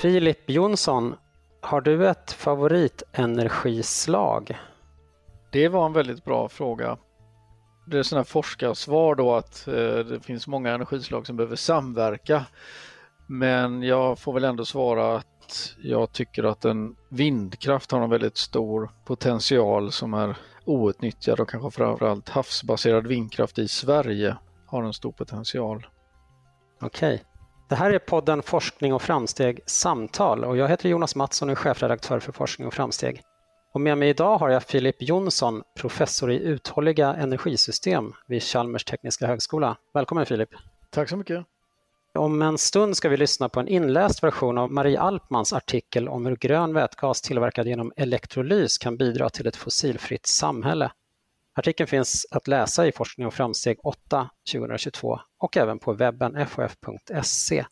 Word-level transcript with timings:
Filip 0.00 0.50
Jonsson, 0.50 1.14
har 1.60 1.80
du 1.80 2.08
ett 2.08 2.32
favoritenergislag? 2.32 4.58
Det 5.52 5.68
var 5.68 5.86
en 5.86 5.92
väldigt 5.92 6.24
bra 6.24 6.48
fråga. 6.48 6.98
Det 7.86 7.98
är 7.98 8.02
sådana 8.02 8.24
forskarsvar 8.24 9.14
då 9.14 9.34
att 9.34 9.68
eh, 9.68 9.98
det 9.98 10.24
finns 10.24 10.46
många 10.46 10.70
energislag 10.70 11.26
som 11.26 11.36
behöver 11.36 11.56
samverka. 11.56 12.46
Men 13.26 13.82
jag 13.82 14.18
får 14.18 14.32
väl 14.32 14.44
ändå 14.44 14.64
svara 14.64 15.16
att 15.16 15.76
jag 15.82 16.12
tycker 16.12 16.44
att 16.44 16.64
en 16.64 16.96
vindkraft 17.08 17.90
har 17.90 18.00
en 18.00 18.10
väldigt 18.10 18.36
stor 18.36 18.90
potential 19.04 19.92
som 19.92 20.14
är 20.14 20.36
outnyttjad 20.64 21.40
och 21.40 21.48
kanske 21.48 21.70
framförallt 21.70 22.28
havsbaserad 22.28 23.06
vindkraft 23.06 23.58
i 23.58 23.68
Sverige 23.68 24.36
har 24.66 24.82
en 24.82 24.92
stor 24.92 25.12
potential. 25.12 25.86
Okej. 26.80 27.24
Det 27.70 27.76
här 27.76 27.90
är 27.90 27.98
podden 27.98 28.42
Forskning 28.42 28.94
och 28.94 29.02
framsteg 29.02 29.60
samtal 29.66 30.44
och 30.44 30.56
jag 30.56 30.68
heter 30.68 30.88
Jonas 30.88 31.16
Mattsson 31.16 31.48
och 31.48 31.52
är 31.52 31.56
chefredaktör 31.56 32.20
för 32.20 32.32
Forskning 32.32 32.66
och 32.66 32.74
framsteg. 32.74 33.22
Och 33.74 33.80
med 33.80 33.98
mig 33.98 34.08
idag 34.08 34.38
har 34.38 34.50
jag 34.50 34.62
Filip 34.62 35.02
Jonsson, 35.02 35.62
professor 35.78 36.32
i 36.32 36.42
uthålliga 36.42 37.14
energisystem 37.14 38.12
vid 38.28 38.42
Chalmers 38.42 38.84
tekniska 38.84 39.26
högskola. 39.26 39.76
Välkommen 39.94 40.26
Filip! 40.26 40.48
Tack 40.90 41.08
så 41.08 41.16
mycket! 41.16 41.46
Om 42.14 42.42
en 42.42 42.58
stund 42.58 42.96
ska 42.96 43.08
vi 43.08 43.16
lyssna 43.16 43.48
på 43.48 43.60
en 43.60 43.68
inläst 43.68 44.22
version 44.22 44.58
av 44.58 44.72
Marie 44.72 45.00
Alpmans 45.00 45.52
artikel 45.52 46.08
om 46.08 46.26
hur 46.26 46.36
grön 46.36 46.74
vätgas 46.74 47.22
tillverkad 47.22 47.66
genom 47.66 47.92
elektrolys 47.96 48.78
kan 48.78 48.96
bidra 48.96 49.30
till 49.30 49.46
ett 49.46 49.56
fossilfritt 49.56 50.26
samhälle. 50.26 50.90
Artikeln 51.60 51.86
finns 51.86 52.26
att 52.30 52.48
läsa 52.48 52.86
i 52.86 52.92
Forskning 52.92 53.26
och 53.26 53.34
framsteg 53.34 53.78
8 53.82 54.30
2022 54.52 55.20
och 55.38 55.56
även 55.56 55.78
på 55.78 55.92
webben 55.92 56.46
fof.se. 56.46 57.64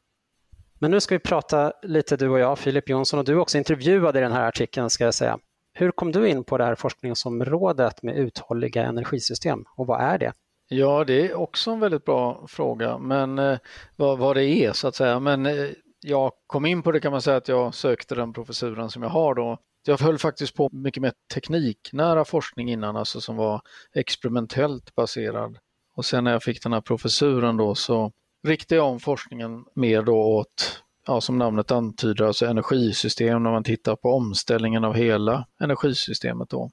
Men 0.79 0.91
nu 0.91 1.01
ska 1.01 1.15
vi 1.15 1.19
prata 1.19 1.73
lite 1.83 2.17
du 2.17 2.29
och 2.29 2.39
jag, 2.39 2.59
Filip 2.59 2.89
Jonsson, 2.89 3.19
och 3.19 3.25
du 3.25 3.33
är 3.33 3.39
också 3.39 3.59
intervjuad 3.59 4.17
i 4.17 4.21
den 4.21 4.33
här 4.33 4.49
artikeln 4.49 4.91
ska 4.91 5.05
jag 5.05 5.15
säga. 5.15 5.39
Hur 5.73 5.91
kom 5.91 6.12
du 6.12 6.29
in 6.29 6.45
på 6.45 6.59
det 6.59 6.65
här 6.65 6.75
forskningsområdet 6.75 8.03
med 8.03 8.17
uthålliga 8.17 8.83
energisystem 8.83 9.65
och 9.77 9.87
vad 9.87 10.01
är 10.01 10.19
det? 10.19 10.33
Ja, 10.69 11.05
det 11.05 11.31
är 11.31 11.34
också 11.34 11.71
en 11.71 11.81
väldigt 11.81 12.05
bra 12.05 12.47
fråga, 12.49 12.99
men 12.99 13.39
eh, 13.39 13.59
vad, 13.97 14.19
vad, 14.19 14.37
det 14.37 14.45
är 14.45 14.73
så 14.73 14.89
att 14.89 14.95
säga. 14.95 15.21
Men 15.21 15.47
eh, 15.47 15.69
jag 16.01 16.33
kom 16.47 16.67
in 16.67 16.83
på 16.83 16.93
det 16.93 17.01
kan 17.01 17.12
man 17.12 17.23
säga 17.23 17.37
att 17.37 17.49
jag 17.49 17.75
sökte 17.75 18.15
den 18.15 18.33
professuren 18.33 18.91
som 18.91 19.03
jag 19.03 19.11
har 19.11 19.34
då. 19.34 19.59
Jag 19.89 19.98
höll 19.98 20.19
faktiskt 20.19 20.55
på 20.55 20.69
mycket 20.72 21.03
mer 21.03 21.12
tekniknära 21.34 22.25
forskning 22.25 22.70
innan, 22.70 22.97
alltså 22.97 23.20
som 23.20 23.36
var 23.36 23.61
experimentellt 23.94 24.94
baserad. 24.94 25.58
Och 25.94 26.05
sen 26.05 26.25
när 26.25 26.33
jag 26.33 26.42
fick 26.42 26.62
den 26.62 26.72
här 26.72 26.81
professuren 26.81 27.56
då 27.56 27.75
så 27.75 28.12
riktade 28.42 28.77
jag 28.77 28.86
om 28.89 29.00
forskningen 29.00 29.64
mer 29.75 30.03
då 30.03 30.16
åt, 30.16 30.83
ja, 31.06 31.20
som 31.20 31.39
namnet 31.39 31.70
antyder, 31.70 32.25
alltså 32.25 32.47
energisystem 32.47 33.42
när 33.42 33.50
man 33.50 33.64
tittar 33.64 33.97
på 33.97 34.09
omställningen 34.09 34.84
av 34.84 34.94
hela 34.94 35.47
energisystemet 35.61 36.50
då. 36.50 36.70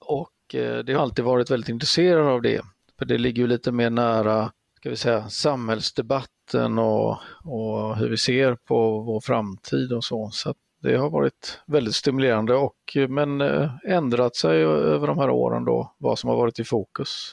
Och 0.00 0.54
eh, 0.54 0.78
det 0.78 0.92
har 0.92 1.02
alltid 1.02 1.24
varit 1.24 1.50
väldigt 1.50 1.68
intresserad 1.68 2.26
av 2.26 2.42
det. 2.42 2.62
För 2.98 3.04
det 3.04 3.18
ligger 3.18 3.42
ju 3.42 3.48
lite 3.48 3.72
mer 3.72 3.90
nära 3.90 4.52
ska 4.76 4.90
vi 4.90 4.96
säga, 4.96 5.28
samhällsdebatten 5.28 6.78
och, 6.78 7.18
och 7.44 7.96
hur 7.96 8.08
vi 8.08 8.16
ser 8.16 8.54
på 8.54 9.00
vår 9.00 9.20
framtid 9.20 9.92
och 9.92 10.04
så. 10.04 10.30
Så 10.32 10.54
det 10.82 10.96
har 10.96 11.10
varit 11.10 11.60
väldigt 11.66 11.94
stimulerande 11.94 12.54
och 12.54 12.76
men 13.08 13.40
eh, 13.40 13.70
ändrat 13.84 14.36
sig 14.36 14.64
över 14.64 15.06
de 15.06 15.18
här 15.18 15.30
åren 15.30 15.64
då, 15.64 15.94
vad 15.98 16.18
som 16.18 16.30
har 16.30 16.36
varit 16.36 16.58
i 16.58 16.64
fokus. 16.64 17.32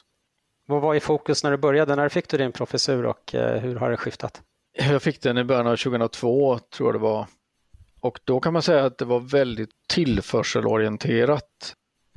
Vad 0.66 0.82
var 0.82 0.94
i 0.94 1.00
fokus 1.00 1.44
när 1.44 1.50
du 1.50 1.56
började? 1.56 1.96
När 1.96 2.08
fick 2.08 2.28
du 2.28 2.36
din 2.36 2.52
professur 2.52 3.06
och 3.06 3.34
eh, 3.34 3.60
hur 3.60 3.76
har 3.76 3.90
det 3.90 3.96
skiftat? 3.96 4.42
Jag 4.72 5.02
fick 5.02 5.22
den 5.22 5.38
i 5.38 5.44
början 5.44 5.66
av 5.66 5.76
2002 5.76 6.58
tror 6.58 6.88
jag 6.88 6.94
det 6.94 7.02
var. 7.02 7.26
Och 8.00 8.20
då 8.24 8.40
kan 8.40 8.52
man 8.52 8.62
säga 8.62 8.84
att 8.84 8.98
det 8.98 9.04
var 9.04 9.20
väldigt 9.20 9.70
tillförselorienterat. 9.88 11.74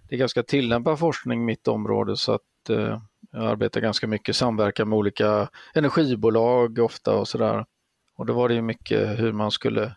Det 0.09 0.16
är 0.16 0.19
ganska 0.19 0.44
tillämpad 0.44 1.00
forskning 1.00 1.46
mitt 1.46 1.68
område 1.68 2.18
så 2.18 2.31
att 2.31 2.69
eh, 2.69 3.00
jag 3.31 3.44
arbetar 3.44 3.81
ganska 3.81 4.08
mycket 4.08 4.35
samverkan 4.35 4.90
med 4.90 4.97
olika 4.97 5.50
energibolag 5.75 6.79
ofta 6.79 7.16
och 7.16 7.28
sådär. 7.28 7.66
Och 8.18 8.25
då 8.25 8.34
var 8.34 8.50
det 8.50 8.62
mycket 8.62 9.19
hur 9.19 9.31
man 9.31 9.52
skulle 9.52 9.96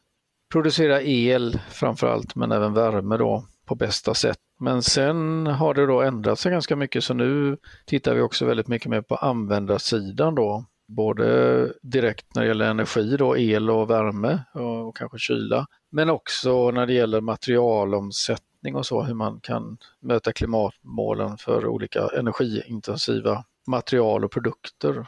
producera 0.52 1.02
el 1.02 1.60
framförallt 1.70 2.34
men 2.34 2.52
även 2.52 2.74
värme 2.74 3.16
då 3.16 3.44
på 3.66 3.74
bästa 3.74 4.14
sätt. 4.14 4.38
Men 4.60 4.82
sen 4.82 5.46
har 5.46 5.74
det 5.74 5.86
då 5.86 6.02
ändrat 6.02 6.38
sig 6.38 6.52
ganska 6.52 6.76
mycket 6.76 7.04
så 7.04 7.14
nu 7.14 7.56
tittar 7.86 8.14
vi 8.14 8.20
också 8.20 8.46
väldigt 8.46 8.68
mycket 8.68 8.90
mer 8.90 9.02
på 9.02 9.14
användarsidan 9.14 10.34
då. 10.34 10.64
Både 10.88 11.72
direkt 11.82 12.34
när 12.34 12.42
det 12.42 12.48
gäller 12.48 12.70
energi 12.70 13.16
då, 13.16 13.38
el 13.38 13.70
och 13.70 13.90
värme 13.90 14.42
och 14.54 14.96
kanske 14.96 15.18
kyla. 15.18 15.66
Men 15.90 16.10
också 16.10 16.70
när 16.70 16.86
det 16.86 16.92
gäller 16.92 17.20
materialomsättning 17.20 18.76
och 18.76 18.86
så, 18.86 19.02
hur 19.02 19.14
man 19.14 19.40
kan 19.40 19.78
möta 20.00 20.32
klimatmålen 20.32 21.38
för 21.38 21.66
olika 21.66 22.08
energiintensiva 22.18 23.44
material 23.66 24.24
och 24.24 24.30
produkter. 24.30 25.06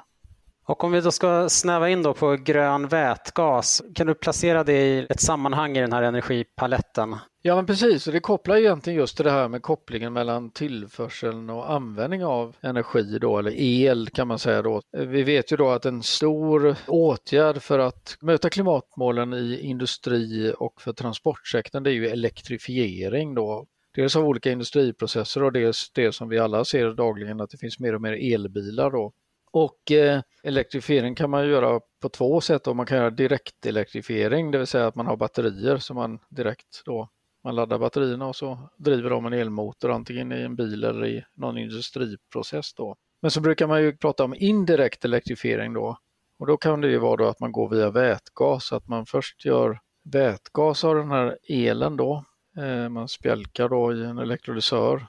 Och 0.68 0.84
om 0.84 0.92
vi 0.92 1.00
då 1.00 1.10
ska 1.10 1.48
snäva 1.48 1.88
in 1.88 2.02
då 2.02 2.14
på 2.14 2.36
grön 2.36 2.88
vätgas, 2.88 3.82
kan 3.94 4.06
du 4.06 4.14
placera 4.14 4.64
det 4.64 4.86
i 4.86 5.06
ett 5.10 5.20
sammanhang 5.20 5.76
i 5.76 5.80
den 5.80 5.92
här 5.92 6.02
energipaletten? 6.02 7.16
Ja 7.42 7.56
men 7.56 7.66
precis, 7.66 8.06
och 8.06 8.12
det 8.12 8.20
kopplar 8.20 8.56
egentligen 8.56 8.98
just 8.98 9.16
till 9.16 9.24
det 9.24 9.30
här 9.30 9.48
med 9.48 9.62
kopplingen 9.62 10.12
mellan 10.12 10.50
tillförseln 10.50 11.50
och 11.50 11.70
användning 11.70 12.24
av 12.24 12.56
energi 12.60 13.18
då, 13.20 13.38
eller 13.38 13.52
el 13.56 14.08
kan 14.08 14.28
man 14.28 14.38
säga 14.38 14.62
då. 14.62 14.82
Vi 14.92 15.22
vet 15.22 15.52
ju 15.52 15.56
då 15.56 15.68
att 15.68 15.86
en 15.86 16.02
stor 16.02 16.76
åtgärd 16.86 17.62
för 17.62 17.78
att 17.78 18.16
möta 18.20 18.50
klimatmålen 18.50 19.34
i 19.34 19.60
industri 19.62 20.54
och 20.58 20.82
för 20.82 20.92
transportsektorn 20.92 21.82
det 21.82 21.90
är 21.90 21.94
ju 21.94 22.08
elektrifiering 22.08 23.34
då. 23.34 23.66
Dels 23.94 24.16
av 24.16 24.24
olika 24.24 24.50
industriprocesser 24.50 25.42
och 25.42 25.52
dels 25.52 25.90
det 25.94 26.12
som 26.12 26.28
vi 26.28 26.38
alla 26.38 26.64
ser 26.64 26.90
dagligen 26.90 27.40
att 27.40 27.50
det 27.50 27.58
finns 27.58 27.78
mer 27.78 27.94
och 27.94 28.02
mer 28.02 28.34
elbilar 28.34 28.90
då. 28.90 29.12
Och 29.50 29.92
eh, 29.92 30.20
elektrifiering 30.42 31.14
kan 31.14 31.31
man 31.31 31.48
göra 31.48 31.81
på 32.03 32.09
två 32.09 32.41
sätt. 32.41 32.64
Då. 32.64 32.75
Man 32.75 32.86
kan 32.86 32.98
göra 32.98 33.10
direktelektrifiering, 33.10 34.50
det 34.50 34.59
vill 34.59 34.66
säga 34.66 34.86
att 34.86 34.94
man 34.94 35.06
har 35.06 35.16
batterier 35.16 35.76
som 35.76 35.97
man 35.97 36.19
direkt 36.31 36.82
då 36.84 37.09
man 37.44 37.54
laddar 37.54 37.78
batterierna 37.78 38.26
och 38.26 38.36
så 38.36 38.59
driver 38.76 39.10
de 39.10 39.26
en 39.26 39.32
elmotor 39.32 39.91
antingen 39.91 40.32
i 40.32 40.42
en 40.42 40.56
bil 40.56 40.84
eller 40.84 41.06
i 41.06 41.25
någon 41.34 41.59
industriprocess. 41.59 42.75
Då. 42.75 42.97
Men 43.22 43.31
så 43.31 43.41
brukar 43.41 43.66
man 43.66 43.82
ju 43.82 43.97
prata 43.97 44.25
om 44.25 44.34
indirekt 44.34 45.04
elektrifiering 45.04 45.72
då. 45.72 45.98
Och 46.38 46.47
då 46.47 46.56
kan 46.56 46.80
det 46.80 46.88
ju 46.88 46.98
vara 46.98 47.16
då 47.16 47.28
att 47.28 47.41
man 47.41 47.53
går 47.53 47.69
via 47.69 47.91
vätgas, 47.91 48.72
att 48.72 48.88
man 48.88 49.06
först 49.06 49.44
gör 49.44 49.80
vätgas 50.04 50.84
av 50.84 50.94
den 50.94 51.10
här 51.10 51.38
elen 51.48 51.97
då. 51.97 52.25
Eh, 52.59 52.88
man 52.88 53.09
spjälkar 53.09 53.69
då 53.69 53.92
i 53.94 54.04
en 54.04 54.19
elektrolysör 54.19 55.06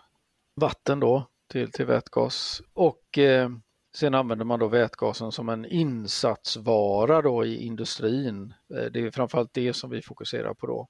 vatten 0.56 1.00
då 1.00 1.27
till, 1.51 1.71
till 1.71 1.85
vätgas 1.85 2.61
och 2.73 3.17
eh, 3.17 3.50
Sen 3.95 4.13
använder 4.13 4.45
man 4.45 4.59
då 4.59 4.67
vätgasen 4.67 5.31
som 5.31 5.50
en 5.50 5.66
insatsvara 5.66 7.22
då 7.22 7.45
i 7.45 7.66
industrin. 7.66 8.53
Eh, 8.75 8.83
det 8.91 9.00
är 9.00 9.11
framförallt 9.11 9.53
det 9.53 9.73
som 9.73 9.89
vi 9.89 10.01
fokuserar 10.01 10.53
på 10.53 10.67
då. 10.67 10.88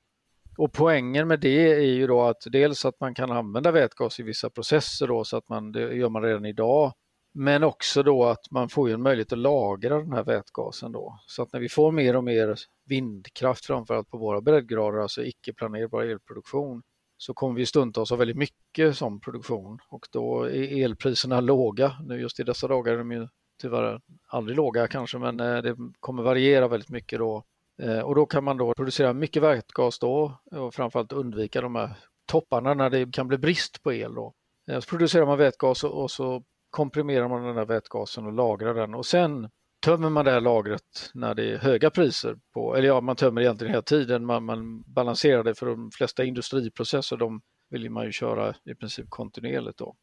Och 0.58 0.74
poängen 0.74 1.28
med 1.28 1.40
det 1.40 1.74
är 1.74 1.94
ju 1.94 2.08
då 2.08 2.22
att 2.22 2.44
dels 2.46 2.86
att 2.86 3.00
man 3.00 3.14
kan 3.14 3.32
använda 3.32 3.72
vätgas 3.72 4.20
i 4.20 4.24
vissa 4.24 4.50
processer 4.50 5.08
då 5.08 5.24
så 5.24 5.38
att 5.38 5.50
man, 5.50 5.72
det 5.72 5.96
gör 5.96 6.10
man 6.10 6.24
redan 6.24 6.46
idag. 6.46 6.94
Men 7.34 7.64
också 7.64 8.04
då 8.04 8.26
att 8.26 8.52
man 8.52 8.70
får 8.70 8.90
en 8.90 9.02
möjlighet 9.02 9.34
att 9.34 9.40
lagra 9.40 10.00
den 10.00 10.14
här 10.14 10.24
vätgasen 10.24 10.92
då. 10.92 11.20
Så 11.28 11.44
att 11.44 11.54
när 11.54 11.60
vi 11.60 11.70
får 11.70 11.92
mer 11.92 12.16
och 12.16 12.24
mer 12.24 12.56
vindkraft 12.86 13.66
framförallt 13.66 14.10
på 14.10 14.18
våra 14.18 14.42
breddgrader, 14.42 15.00
alltså 15.00 15.24
icke 15.24 15.54
planerbar 15.54 16.04
elproduktion, 16.04 16.82
så 17.22 17.34
kommer 17.34 17.56
vi 17.56 17.66
stundtals 17.66 18.10
ha 18.10 18.18
väldigt 18.18 18.38
mycket 18.38 18.98
som 18.98 19.20
produktion 19.20 19.80
och 19.90 20.08
då 20.12 20.44
är 20.44 20.84
elpriserna 20.84 21.42
låga. 21.42 21.96
Nu 22.06 22.22
just 22.22 22.40
i 22.40 22.44
dessa 22.44 22.68
dagar 22.68 22.94
är 22.94 22.98
de 22.98 23.12
ju 23.12 23.28
tyvärr 23.62 24.02
aldrig 24.28 24.58
låga 24.58 24.88
kanske 24.88 25.18
men 25.18 25.40
eh, 25.40 25.58
det 25.58 25.76
kommer 26.00 26.24
variera 26.24 26.68
väldigt 26.68 26.90
mycket 26.90 27.20
då. 27.20 27.44
Eh, 27.82 28.00
och 28.00 28.16
då 28.16 28.26
kan 28.26 28.44
man 28.44 28.58
då 28.58 28.74
producera 28.74 29.14
mycket 29.14 29.44
vätgas 29.44 30.00
då 30.00 30.40
och 30.52 30.74
framförallt 30.74 31.12
undvika 31.12 31.62
de 31.62 31.76
här 31.76 31.96
topparna 32.26 32.74
när 32.74 32.90
det 32.90 33.14
kan 33.14 33.28
bli 33.28 33.38
brist 33.38 33.84
på 33.84 33.94
el. 33.94 34.16
Då. 34.16 34.34
Eh, 34.72 34.80
så 34.80 34.90
producerar 34.90 35.26
man 35.26 35.38
vätgas 35.38 35.84
och 35.84 36.12
så 36.12 36.44
komprimerar 36.70 37.28
man 37.28 37.44
den 37.44 37.58
här 37.58 37.66
vätgasen 37.66 38.26
och 38.26 38.34
lagrar 38.34 38.74
den 38.74 38.96
och 38.96 39.06
sen 39.06 39.50
tömmer 39.80 40.10
man 40.10 40.26
det 40.26 40.32
här 40.32 40.42
lagret 40.42 41.12
när 41.14 41.36
det 41.36 41.54
är 41.54 41.58
höga 41.58 41.90
priser 41.90 42.38
på, 42.54 42.76
eller 42.76 42.88
ja, 42.88 43.02
man 43.02 43.16
tömmer 43.16 43.42
egentligen 43.42 43.74
hela 43.74 43.82
tiden, 43.82 44.26
man, 44.26 44.44
man 44.44 44.84
balanserar 44.88 45.44
det 45.44 45.56
för 45.56 45.66
de 45.66 45.92
flesta 45.92 46.24
industriprocesser, 46.24 47.18
de 47.18 47.42
vill 47.70 47.90
man 47.90 48.06
ju 48.06 48.12
köra 48.12 48.56
i 48.66 48.76
princip 48.76 49.10
kontinuerligt 49.10 49.78
då. 49.78 49.96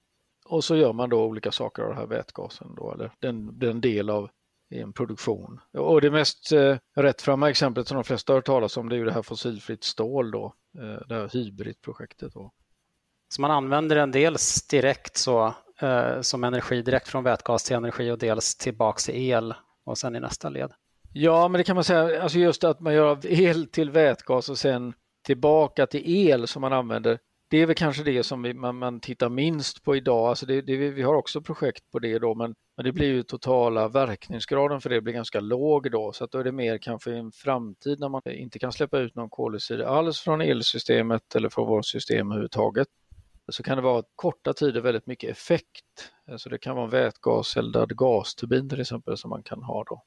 Och 0.46 0.64
så 0.64 0.76
gör 0.76 0.92
man 0.92 1.10
då 1.10 1.24
olika 1.24 1.52
saker 1.52 1.82
av 1.82 1.88
den 1.88 1.98
här 1.98 2.06
vätgasen 2.06 2.74
då, 2.74 2.92
eller 2.92 3.12
den, 3.18 3.58
den 3.58 3.80
del 3.80 4.10
av 4.10 4.30
en 4.70 4.92
produktion. 4.92 5.60
Och 5.78 6.00
det 6.00 6.10
mest 6.10 6.52
eh, 6.52 6.76
rättframma 6.96 7.50
exemplet 7.50 7.88
som 7.88 7.94
de 7.94 8.04
flesta 8.04 8.32
har 8.32 8.36
hört 8.36 8.46
talas 8.46 8.76
om 8.76 8.88
det 8.88 8.96
är 8.96 8.98
ju 8.98 9.04
det 9.04 9.12
här 9.12 9.22
fossilfritt 9.22 9.84
stål 9.84 10.30
då, 10.30 10.54
eh, 10.78 11.06
det 11.08 11.14
här 11.14 11.30
hybridprojektet 11.32 12.32
då. 12.32 12.52
Så 13.28 13.40
man 13.40 13.50
använder 13.50 13.96
den 13.96 14.10
dels 14.10 14.66
direkt 14.66 15.16
så 15.16 15.54
eh, 15.80 16.20
som 16.20 16.44
energi 16.44 16.82
direkt 16.82 17.08
från 17.08 17.24
vätgas 17.24 17.64
till 17.64 17.76
energi 17.76 18.10
och 18.10 18.18
dels 18.18 18.56
tillbaks 18.56 19.04
till 19.04 19.14
el 19.16 19.54
och 19.86 19.98
sen 19.98 20.16
i 20.16 20.20
nästa 20.20 20.48
led. 20.48 20.72
Ja, 21.12 21.48
men 21.48 21.58
det 21.58 21.64
kan 21.64 21.74
man 21.74 21.84
säga, 21.84 22.22
alltså 22.22 22.38
just 22.38 22.64
att 22.64 22.80
man 22.80 22.94
gör 22.94 23.10
av 23.10 23.26
el 23.26 23.66
till 23.66 23.90
vätgas 23.90 24.48
och 24.48 24.58
sen 24.58 24.94
tillbaka 25.26 25.86
till 25.86 26.02
el 26.28 26.46
som 26.46 26.60
man 26.60 26.72
använder. 26.72 27.18
Det 27.50 27.56
är 27.56 27.66
väl 27.66 27.76
kanske 27.76 28.02
det 28.02 28.22
som 28.22 28.42
vi, 28.42 28.54
man, 28.54 28.78
man 28.78 29.00
tittar 29.00 29.28
minst 29.28 29.84
på 29.84 29.96
idag. 29.96 30.28
Alltså 30.28 30.46
det, 30.46 30.60
det, 30.62 30.76
vi 30.76 31.02
har 31.02 31.14
också 31.14 31.40
projekt 31.40 31.90
på 31.92 31.98
det 31.98 32.18
då, 32.18 32.34
men, 32.34 32.54
men 32.76 32.84
det 32.84 32.92
blir 32.92 33.06
ju 33.06 33.22
totala 33.22 33.88
verkningsgraden 33.88 34.80
för 34.80 34.90
det 34.90 35.00
blir 35.00 35.14
ganska 35.14 35.40
låg 35.40 35.90
då, 35.90 36.12
så 36.12 36.24
att 36.24 36.30
då 36.30 36.38
är 36.38 36.44
det 36.44 36.52
mer 36.52 36.78
kanske 36.78 37.10
i 37.10 37.18
en 37.18 37.32
framtid 37.32 38.00
när 38.00 38.08
man 38.08 38.22
inte 38.24 38.58
kan 38.58 38.72
släppa 38.72 38.98
ut 38.98 39.14
någon 39.14 39.30
koldioxid 39.30 39.80
alls 39.80 40.20
från 40.20 40.40
elsystemet 40.40 41.34
eller 41.34 41.48
från 41.48 41.68
vårt 41.68 41.86
system 41.86 42.30
överhuvudtaget. 42.30 42.88
Så 43.52 43.62
kan 43.62 43.76
det 43.76 43.82
vara 43.82 44.02
korta 44.16 44.52
tider 44.52 44.80
väldigt 44.80 45.06
mycket 45.06 45.30
effekt. 45.30 46.10
Så 46.36 46.48
det 46.48 46.58
kan 46.58 46.74
vara 46.74 46.84
en 46.84 46.90
vätgaseldad 46.90 47.96
gasturbin 47.96 48.68
till 48.68 48.80
exempel 48.80 49.16
som 49.16 49.30
man 49.30 49.42
kan 49.42 49.62
ha 49.62 49.84
då. 49.84 50.02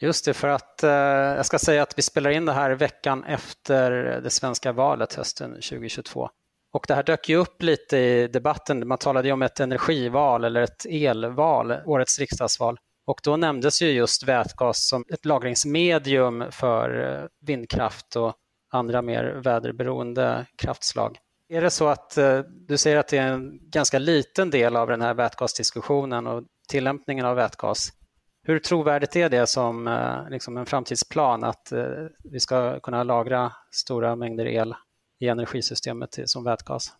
Just 0.00 0.24
det, 0.24 0.34
för 0.34 0.48
att 0.48 0.82
eh, 0.82 0.90
jag 0.90 1.46
ska 1.46 1.58
säga 1.58 1.82
att 1.82 1.98
vi 1.98 2.02
spelar 2.02 2.30
in 2.30 2.44
det 2.44 2.52
här 2.52 2.70
veckan 2.70 3.24
efter 3.24 3.90
det 4.20 4.30
svenska 4.30 4.72
valet 4.72 5.14
hösten 5.14 5.50
2022. 5.50 6.30
Och 6.72 6.84
det 6.88 6.94
här 6.94 7.02
dök 7.02 7.28
ju 7.28 7.36
upp 7.36 7.62
lite 7.62 7.96
i 7.96 8.28
debatten. 8.28 8.88
Man 8.88 8.98
talade 8.98 9.28
ju 9.28 9.32
om 9.32 9.42
ett 9.42 9.60
energival 9.60 10.44
eller 10.44 10.62
ett 10.62 10.86
elval, 10.86 11.74
årets 11.86 12.18
riksdagsval. 12.18 12.78
Och 13.06 13.20
då 13.24 13.36
nämndes 13.36 13.82
ju 13.82 13.90
just 13.90 14.28
vätgas 14.28 14.88
som 14.88 15.04
ett 15.08 15.24
lagringsmedium 15.24 16.44
för 16.50 17.18
eh, 17.20 17.28
vindkraft 17.40 18.16
och 18.16 18.34
andra 18.70 19.02
mer 19.02 19.24
väderberoende 19.24 20.46
kraftslag. 20.56 21.18
Är 21.52 21.60
det 21.60 21.70
så 21.70 21.88
att 21.88 22.18
eh, 22.18 22.40
du 22.68 22.78
säger 22.78 22.96
att 22.96 23.08
det 23.08 23.18
är 23.18 23.32
en 23.32 23.58
ganska 23.62 23.98
liten 23.98 24.50
del 24.50 24.76
av 24.76 24.88
den 24.88 25.02
här 25.02 25.14
vätgasdiskussionen 25.14 26.26
och 26.26 26.44
tillämpningen 26.68 27.26
av 27.26 27.36
vätgas? 27.36 27.92
Hur 28.42 28.58
trovärdigt 28.58 29.16
är 29.16 29.30
det 29.30 29.46
som 29.46 29.88
eh, 29.88 30.30
liksom 30.30 30.56
en 30.56 30.66
framtidsplan 30.66 31.44
att 31.44 31.72
eh, 31.72 31.84
vi 32.24 32.40
ska 32.40 32.80
kunna 32.80 33.02
lagra 33.02 33.52
stora 33.70 34.16
mängder 34.16 34.46
el 34.46 34.74
i 35.20 35.28
energisystemet 35.28 36.18
som 36.24 36.44
vätgas? 36.44 36.92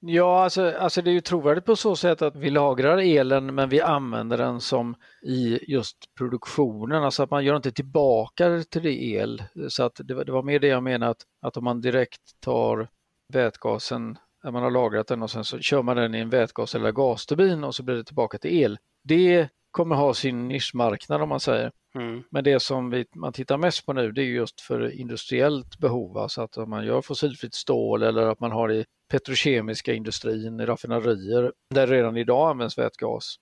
Ja, 0.00 0.44
alltså, 0.44 0.72
alltså 0.78 1.02
det 1.02 1.10
är 1.10 1.12
ju 1.12 1.20
trovärdigt 1.20 1.64
på 1.64 1.76
så 1.76 1.96
sätt 1.96 2.22
att 2.22 2.36
vi 2.36 2.50
lagrar 2.50 2.98
elen 2.98 3.54
men 3.54 3.68
vi 3.68 3.80
använder 3.80 4.38
den 4.38 4.60
som 4.60 4.94
i 5.22 5.72
just 5.72 5.96
produktionen, 6.18 7.04
alltså 7.04 7.22
att 7.22 7.30
man 7.30 7.44
gör 7.44 7.56
inte 7.56 7.72
tillbaka 7.72 8.62
till 8.70 8.82
det 8.82 9.02
el. 9.04 9.42
Så 9.68 9.82
att 9.82 9.94
det, 10.04 10.24
det 10.24 10.32
var 10.32 10.42
mer 10.42 10.58
det 10.58 10.66
jag 10.66 10.82
menade 10.82 11.10
att, 11.10 11.22
att 11.42 11.56
om 11.56 11.64
man 11.64 11.80
direkt 11.80 12.40
tar 12.40 12.88
vätgasen 13.34 14.18
när 14.44 14.50
man 14.50 14.62
har 14.62 14.70
lagrat 14.70 15.06
den 15.06 15.22
och 15.22 15.30
sen 15.30 15.44
så 15.44 15.58
kör 15.58 15.82
man 15.82 15.96
den 15.96 16.14
i 16.14 16.18
en 16.18 16.30
vätgas 16.30 16.74
eller 16.74 16.92
gasturbin 16.92 17.64
och 17.64 17.74
så 17.74 17.82
blir 17.82 17.94
det 17.94 18.04
tillbaka 18.04 18.38
till 18.38 18.62
el. 18.62 18.78
Det 19.04 19.48
kommer 19.70 19.96
ha 19.96 20.14
sin 20.14 20.48
nischmarknad 20.48 21.22
om 21.22 21.28
man 21.28 21.40
säger. 21.40 21.72
Mm. 21.94 22.22
Men 22.30 22.44
det 22.44 22.60
som 22.60 22.90
vi, 22.90 23.06
man 23.14 23.32
tittar 23.32 23.58
mest 23.58 23.86
på 23.86 23.92
nu 23.92 24.12
det 24.12 24.22
är 24.22 24.26
just 24.26 24.60
för 24.60 25.00
industriellt 25.00 25.78
behov, 25.78 26.18
alltså 26.18 26.42
att 26.42 26.68
man 26.68 26.86
gör 26.86 27.02
fossilfritt 27.02 27.54
stål 27.54 28.02
eller 28.02 28.26
att 28.26 28.40
man 28.40 28.52
har 28.52 28.72
i 28.72 28.84
petrokemiska 29.10 29.92
industrin, 29.92 30.60
i 30.60 30.66
raffinaderier, 30.66 31.52
där 31.74 31.86
redan 31.86 32.16
idag 32.16 32.50
används 32.50 32.78
vätgas. 32.78 33.36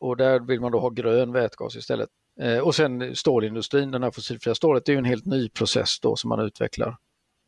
Och 0.00 0.16
där 0.16 0.40
vill 0.40 0.60
man 0.60 0.72
då 0.72 0.80
ha 0.80 0.88
grön 0.88 1.32
vätgas 1.32 1.76
istället. 1.76 2.08
Eh, 2.40 2.58
och 2.58 2.74
sen 2.74 3.16
stålindustrin, 3.16 3.90
den 3.90 4.02
här 4.02 4.10
fossilfria 4.10 4.54
stålet, 4.54 4.84
det 4.84 4.92
är 4.92 4.94
ju 4.94 4.98
en 4.98 5.04
helt 5.04 5.26
ny 5.26 5.48
process 5.48 6.00
då 6.00 6.16
som 6.16 6.28
man 6.28 6.40
utvecklar. 6.40 6.96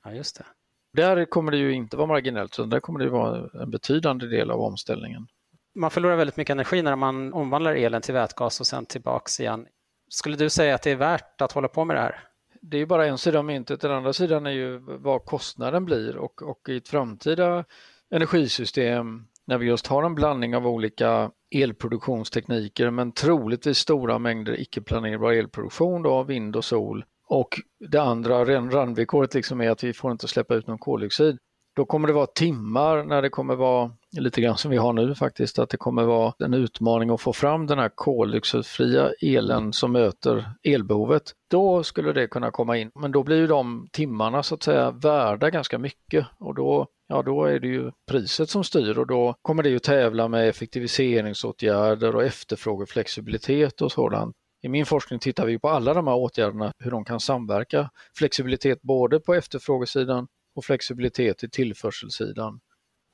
Ja, 0.05 0.13
just 0.13 0.39
det. 0.39 0.45
Där 0.93 1.25
kommer 1.25 1.53
det 1.53 1.59
ju 1.59 1.73
inte 1.73 1.97
vara 1.97 2.07
marginellt, 2.07 2.55
utan 2.59 2.71
där 2.71 2.81
kommer 2.81 2.99
det 3.01 3.11
vara 3.11 3.49
en 3.63 3.71
betydande 3.71 4.27
del 4.27 4.51
av 4.51 4.61
omställningen. 4.61 5.27
Man 5.75 5.91
förlorar 5.91 6.17
väldigt 6.17 6.37
mycket 6.37 6.53
energi 6.53 6.83
när 6.83 6.97
man 6.97 7.33
omvandlar 7.33 7.75
elen 7.75 8.03
till 8.03 8.15
vätgas 8.15 8.61
och 8.61 8.67
sen 8.67 8.87
tillbaks 8.87 9.41
igen. 9.41 9.67
Skulle 10.09 10.37
du 10.37 10.51
säga 10.51 10.75
att 10.75 10.83
det 10.83 10.91
är 10.91 10.97
värt 10.97 11.41
att 11.41 11.53
hålla 11.53 11.69
på 11.69 11.85
med 11.85 11.97
det 11.97 12.01
här? 12.01 12.21
Det 12.61 12.79
är 12.79 12.87
bara 12.87 13.07
en 13.07 13.19
sida 13.19 13.39
av 13.39 13.45
myntet. 13.45 13.81
Den 13.81 13.91
andra 13.91 14.13
sidan 14.13 14.47
är 14.47 14.51
ju 14.51 14.79
vad 14.79 15.25
kostnaden 15.25 15.85
blir 15.85 16.17
och, 16.17 16.43
och 16.43 16.69
i 16.69 16.77
ett 16.77 16.89
framtida 16.89 17.65
energisystem 18.11 19.27
när 19.47 19.59
vi 19.59 19.67
just 19.67 19.87
har 19.87 20.03
en 20.03 20.15
blandning 20.15 20.57
av 20.57 20.67
olika 20.67 21.31
elproduktionstekniker 21.55 22.91
men 22.91 23.13
troligtvis 23.13 23.79
stora 23.79 24.19
mängder 24.19 24.61
icke-planerbar 24.61 25.33
elproduktion 25.33 26.03
då, 26.03 26.23
vind 26.23 26.57
och 26.57 26.65
sol. 26.65 27.05
Och 27.33 27.61
det 27.91 28.03
andra 28.03 28.45
randvillkoret 28.45 29.35
liksom 29.35 29.61
är 29.61 29.71
att 29.71 29.85
vi 29.85 29.93
får 29.93 30.13
inte 30.13 30.29
släppa 30.29 30.55
ut 30.55 30.67
någon 30.67 30.79
koldioxid. 30.79 31.39
Då 31.77 31.85
kommer 31.85 32.09
det 32.09 32.15
vara 32.15 32.27
timmar 32.27 33.05
när 33.05 33.23
det 33.23 33.29
kommer 33.29 33.57
vara 33.57 33.91
lite 34.19 34.41
grann 34.41 34.57
som 34.57 34.71
vi 34.71 34.77
har 34.77 34.93
nu 34.93 35.15
faktiskt, 35.15 35.59
att 35.59 35.71
det 35.71 35.77
kommer 35.77 36.05
vara 36.05 36.33
en 36.39 36.55
utmaning 36.55 37.11
att 37.11 37.21
få 37.21 37.33
fram 37.33 37.67
den 37.67 37.79
här 37.79 37.91
koldioxidfria 37.95 39.11
elen 39.23 39.73
som 39.73 39.93
möter 39.93 40.51
elbehovet. 40.63 41.23
Då 41.51 41.83
skulle 41.83 42.13
det 42.13 42.27
kunna 42.27 42.51
komma 42.51 42.77
in, 42.77 42.91
men 42.95 43.13
då 43.13 43.23
blir 43.23 43.37
ju 43.37 43.47
de 43.47 43.89
timmarna 43.93 44.43
så 44.43 44.55
att 44.55 44.63
säga 44.63 44.91
värda 44.91 45.51
ganska 45.51 45.79
mycket 45.79 46.27
och 46.39 46.55
då, 46.55 46.87
ja, 47.09 47.23
då 47.23 47.45
är 47.45 47.61
det 47.61 47.69
ju 47.69 47.91
priset 48.11 48.51
som 48.51 48.65
styr 48.65 48.99
och 48.99 49.07
då 49.07 49.35
kommer 49.43 49.63
det 49.63 49.71
ju 49.71 49.79
tävla 49.79 50.29
med 50.29 50.49
effektiviseringsåtgärder 50.49 52.17
och 52.17 52.25
efterfrågeflexibilitet 52.25 53.83
och 53.83 53.93
sådant. 53.93 54.37
I 54.63 54.69
min 54.69 54.87
forskning 54.87 55.19
tittar 55.19 55.47
vi 55.47 55.59
på 55.59 55.69
alla 55.69 55.95
de 55.95 56.07
här 56.07 56.15
åtgärderna, 56.15 56.73
hur 56.79 56.91
de 56.91 57.05
kan 57.05 57.21
samverka. 57.21 57.91
Flexibilitet 58.19 58.83
både 58.83 59.21
på 59.21 59.35
efterfrågesidan 59.35 60.27
och 60.57 60.65
flexibilitet 60.65 61.45
i 61.45 61.51
tillförselsidan. 61.51 62.61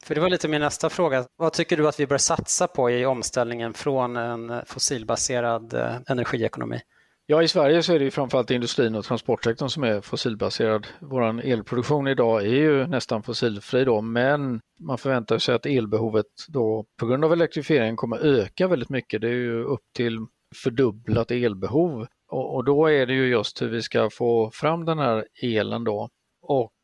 För 0.05 0.15
det 0.15 0.21
var 0.21 0.29
lite 0.29 0.49
min 0.49 0.61
nästa 0.61 0.91
fråga. 0.91 1.25
Vad 1.37 1.53
tycker 1.53 1.77
du 1.77 1.89
att 1.89 2.01
vi 2.01 2.07
bör 2.07 2.19
satsa 2.19 2.67
på 2.67 2.91
i 2.91 3.07
omställningen 3.07 3.75
från 3.75 4.17
en 4.17 4.63
fossilbaserad 4.67 5.75
eh, 5.75 5.97
energiekonomi? 6.07 6.81
Ja, 7.27 7.43
i 7.43 7.49
Sverige 7.49 7.83
så 7.83 7.93
är 7.93 7.99
det 7.99 8.05
ju 8.05 8.11
framförallt 8.11 8.51
industrin 8.51 8.95
och 8.95 9.05
transportsektorn 9.05 9.69
som 9.69 9.85
är 9.85 10.01
fossilbaserad. 10.01 10.87
Vår 11.01 11.41
elproduktion 11.45 12.09
idag 12.09 12.43
är 12.43 12.47
ju 12.47 12.87
nästan 12.87 13.23
fossilfri 13.23 13.85
då, 13.85 14.01
men 14.01 14.61
man 14.81 14.99
förväntar 14.99 15.39
sig 15.39 15.55
att 15.55 15.67
elbehovet 15.67 16.27
då 16.49 16.85
på 17.01 17.07
grund 17.07 17.25
av 17.25 17.33
elektrifieringen 17.33 17.97
kommer 17.97 18.19
öka 18.19 18.69
väldigt 18.69 18.89
mycket. 18.89 19.21
Det 19.21 19.29
är 19.29 19.33
ju 19.33 19.65
upp 19.65 19.83
till 19.97 20.19
fördubblat 20.57 21.31
elbehov 21.31 22.07
och, 22.29 22.55
och 22.55 22.65
då 22.65 22.87
är 22.87 23.07
det 23.07 23.13
ju 23.13 23.27
just 23.27 23.63
hur 23.63 23.69
vi 23.69 23.83
ska 23.83 24.11
få 24.11 24.51
fram 24.51 24.85
den 24.85 24.99
här 24.99 25.27
elen 25.43 25.85
då. 25.85 26.09
Och 26.43 26.75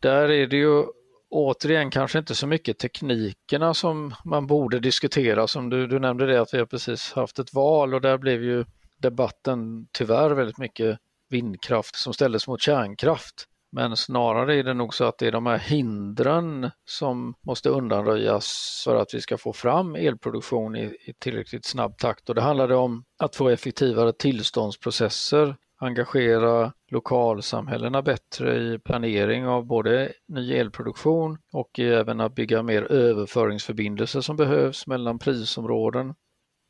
där 0.00 0.30
är 0.30 0.46
det 0.46 0.56
ju 0.56 0.84
återigen 1.30 1.90
kanske 1.90 2.18
inte 2.18 2.34
så 2.34 2.46
mycket 2.46 2.78
teknikerna 2.78 3.74
som 3.74 4.14
man 4.24 4.46
borde 4.46 4.80
diskutera. 4.80 5.46
Som 5.46 5.70
du, 5.70 5.86
du 5.86 5.98
nämnde 5.98 6.26
det 6.26 6.40
att 6.40 6.54
vi 6.54 6.58
har 6.58 6.66
precis 6.66 7.12
haft 7.12 7.38
ett 7.38 7.54
val 7.54 7.94
och 7.94 8.00
där 8.00 8.18
blev 8.18 8.42
ju 8.42 8.64
debatten 8.98 9.86
tyvärr 9.92 10.30
väldigt 10.30 10.58
mycket 10.58 10.98
vindkraft 11.28 11.96
som 11.96 12.14
ställdes 12.14 12.48
mot 12.48 12.62
kärnkraft. 12.62 13.34
Men 13.72 13.96
snarare 13.96 14.56
är 14.56 14.62
det 14.62 14.74
nog 14.74 14.94
så 14.94 15.04
att 15.04 15.18
det 15.18 15.26
är 15.26 15.32
de 15.32 15.46
här 15.46 15.58
hindren 15.58 16.70
som 16.84 17.34
måste 17.46 17.68
undanröjas 17.68 18.82
för 18.84 18.96
att 18.96 19.14
vi 19.14 19.20
ska 19.20 19.38
få 19.38 19.52
fram 19.52 19.94
elproduktion 19.94 20.76
i, 20.76 20.82
i 20.82 21.12
tillräckligt 21.18 21.64
snabb 21.64 21.98
takt. 21.98 22.28
Och 22.28 22.34
det 22.34 22.40
handlar 22.40 22.72
om 22.72 23.04
att 23.18 23.36
få 23.36 23.48
effektivare 23.48 24.12
tillståndsprocesser 24.12 25.56
engagera 25.80 26.72
lokalsamhällena 26.90 28.02
bättre 28.02 28.56
i 28.56 28.78
planering 28.78 29.46
av 29.46 29.66
både 29.66 30.12
ny 30.28 30.52
elproduktion 30.52 31.38
och 31.52 31.78
även 31.78 32.20
att 32.20 32.34
bygga 32.34 32.62
mer 32.62 32.82
överföringsförbindelser 32.82 34.20
som 34.20 34.36
behövs 34.36 34.86
mellan 34.86 35.18
prisområden, 35.18 36.14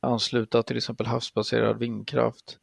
ansluta 0.02 0.62
till 0.62 0.76
exempel 0.76 1.06
havsbaserad 1.06 1.78
vindkraft 1.78 2.58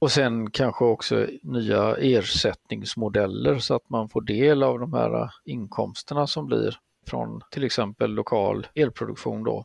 och 0.00 0.12
sen 0.12 0.50
kanske 0.50 0.84
också 0.84 1.26
nya 1.42 1.96
ersättningsmodeller 1.96 3.58
så 3.58 3.74
att 3.74 3.90
man 3.90 4.08
får 4.08 4.20
del 4.20 4.62
av 4.62 4.78
de 4.78 4.92
här 4.92 5.30
inkomsterna 5.44 6.26
som 6.26 6.46
blir 6.46 6.76
från 7.06 7.40
till 7.50 7.64
exempel 7.64 8.10
lokal 8.10 8.66
elproduktion 8.74 9.44
då. 9.44 9.64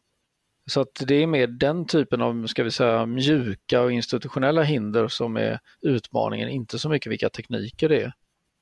Så 0.71 0.81
att 0.81 1.03
det 1.07 1.15
är 1.15 1.27
mer 1.27 1.47
den 1.47 1.85
typen 1.85 2.21
av, 2.21 2.47
ska 2.47 2.63
vi 2.63 2.71
säga, 2.71 3.05
mjuka 3.05 3.81
och 3.81 3.91
institutionella 3.91 4.63
hinder 4.63 5.07
som 5.07 5.37
är 5.37 5.59
utmaningen, 5.81 6.49
inte 6.49 6.79
så 6.79 6.89
mycket 6.89 7.11
vilka 7.11 7.29
tekniker 7.29 7.89
det 7.89 8.01
är. 8.01 8.13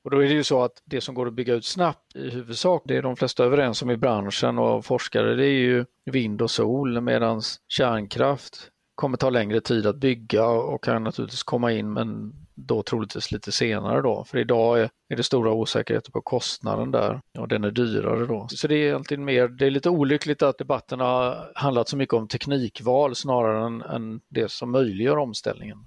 Och 0.04 0.10
då 0.10 0.22
är 0.22 0.28
det 0.28 0.34
ju 0.34 0.44
så 0.44 0.62
att 0.62 0.82
det 0.84 1.00
som 1.00 1.14
går 1.14 1.26
att 1.26 1.34
bygga 1.34 1.54
ut 1.54 1.64
snabbt 1.64 2.16
i 2.16 2.30
huvudsak, 2.30 2.82
det 2.84 2.96
är 2.96 3.02
de 3.02 3.16
flesta 3.16 3.44
överens 3.44 3.82
om 3.82 3.90
i 3.90 3.96
branschen 3.96 4.58
och 4.58 4.84
forskare, 4.84 5.34
det 5.34 5.46
är 5.46 5.60
ju 5.60 5.84
vind 6.10 6.42
och 6.42 6.50
sol 6.50 7.00
medan 7.00 7.42
kärnkraft 7.68 8.70
kommer 8.94 9.16
ta 9.16 9.30
längre 9.30 9.60
tid 9.60 9.86
att 9.86 9.96
bygga 9.96 10.46
och 10.46 10.84
kan 10.84 11.04
naturligtvis 11.04 11.42
komma 11.42 11.72
in 11.72 11.92
men 11.92 12.32
då 12.54 12.82
troligtvis 12.82 13.32
lite 13.32 13.52
senare 13.52 14.02
då. 14.02 14.24
För 14.24 14.38
idag 14.38 14.80
är, 14.80 14.90
är 15.08 15.16
det 15.16 15.22
stora 15.22 15.52
osäkerheter 15.52 16.12
på 16.12 16.20
kostnaden 16.20 16.90
där 16.90 17.20
och 17.38 17.48
den 17.48 17.64
är 17.64 17.70
dyrare 17.70 18.26
då. 18.26 18.46
Så 18.50 18.68
det 18.68 18.74
är 18.76 18.94
alltid 18.94 19.18
mer, 19.18 19.48
det 19.48 19.66
är 19.66 19.70
lite 19.70 19.90
olyckligt 19.90 20.42
att 20.42 20.58
debatten 20.58 21.00
har 21.00 21.52
handlat 21.54 21.88
så 21.88 21.96
mycket 21.96 22.14
om 22.14 22.28
teknikval 22.28 23.14
snarare 23.14 23.66
än, 23.66 23.82
än 23.82 24.20
det 24.28 24.50
som 24.50 24.70
möjliggör 24.70 25.16
omställningen. 25.16 25.78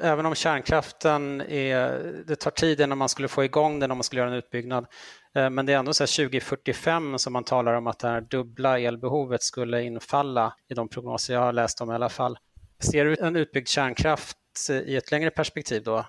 Även 0.00 0.26
om 0.26 0.34
kärnkraften 0.34 1.40
är, 1.40 2.02
det 2.26 2.36
tar 2.36 2.50
tid 2.50 2.80
innan 2.80 2.98
man 2.98 3.08
skulle 3.08 3.28
få 3.28 3.44
igång 3.44 3.80
den 3.80 3.90
om 3.90 3.98
man 3.98 4.04
skulle 4.04 4.20
göra 4.20 4.30
en 4.30 4.36
utbyggnad. 4.36 4.86
Eh, 5.34 5.50
men 5.50 5.66
det 5.66 5.72
är 5.72 5.78
ändå 5.78 5.94
så 5.94 6.06
2045 6.06 7.18
som 7.18 7.32
man 7.32 7.44
talar 7.44 7.74
om 7.74 7.86
att 7.86 7.98
det 7.98 8.08
här 8.08 8.20
dubbla 8.20 8.78
elbehovet 8.78 9.42
skulle 9.42 9.82
infalla 9.82 10.54
i 10.68 10.74
de 10.74 10.88
prognoser 10.88 11.34
jag 11.34 11.40
har 11.40 11.52
läst 11.52 11.80
om 11.80 11.90
i 11.90 11.94
alla 11.94 12.08
fall. 12.08 12.38
Ser 12.78 13.04
du 13.04 13.16
en 13.20 13.36
utbyggd 13.36 13.68
kärnkraft 13.68 14.36
eh, 14.70 14.76
i 14.76 14.96
ett 14.96 15.10
längre 15.10 15.30
perspektiv 15.30 15.82
då? 15.82 16.06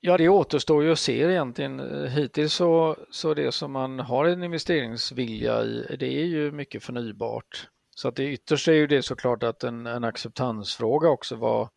Ja, 0.00 0.18
det 0.18 0.28
återstår 0.28 0.84
ju 0.84 0.92
att 0.92 0.98
se 0.98 1.22
egentligen. 1.22 1.80
Eh, 1.80 2.10
hittills 2.10 2.54
så, 2.54 2.96
så 3.10 3.34
det 3.34 3.52
som 3.52 3.72
man 3.72 3.98
har 3.98 4.24
en 4.24 4.42
investeringsvilja 4.42 5.62
i, 5.62 5.96
det 5.98 6.06
är 6.06 6.24
ju 6.24 6.52
mycket 6.52 6.82
förnybart. 6.82 7.68
Så 7.96 8.08
att 8.08 8.16
det 8.16 8.24
ytterst 8.24 8.68
är 8.68 8.72
ju 8.72 8.86
det 8.86 9.02
såklart 9.02 9.42
att 9.42 9.64
en, 9.64 9.86
en 9.86 10.04
acceptansfråga 10.04 11.08
också 11.08 11.36
vad, 11.36 11.68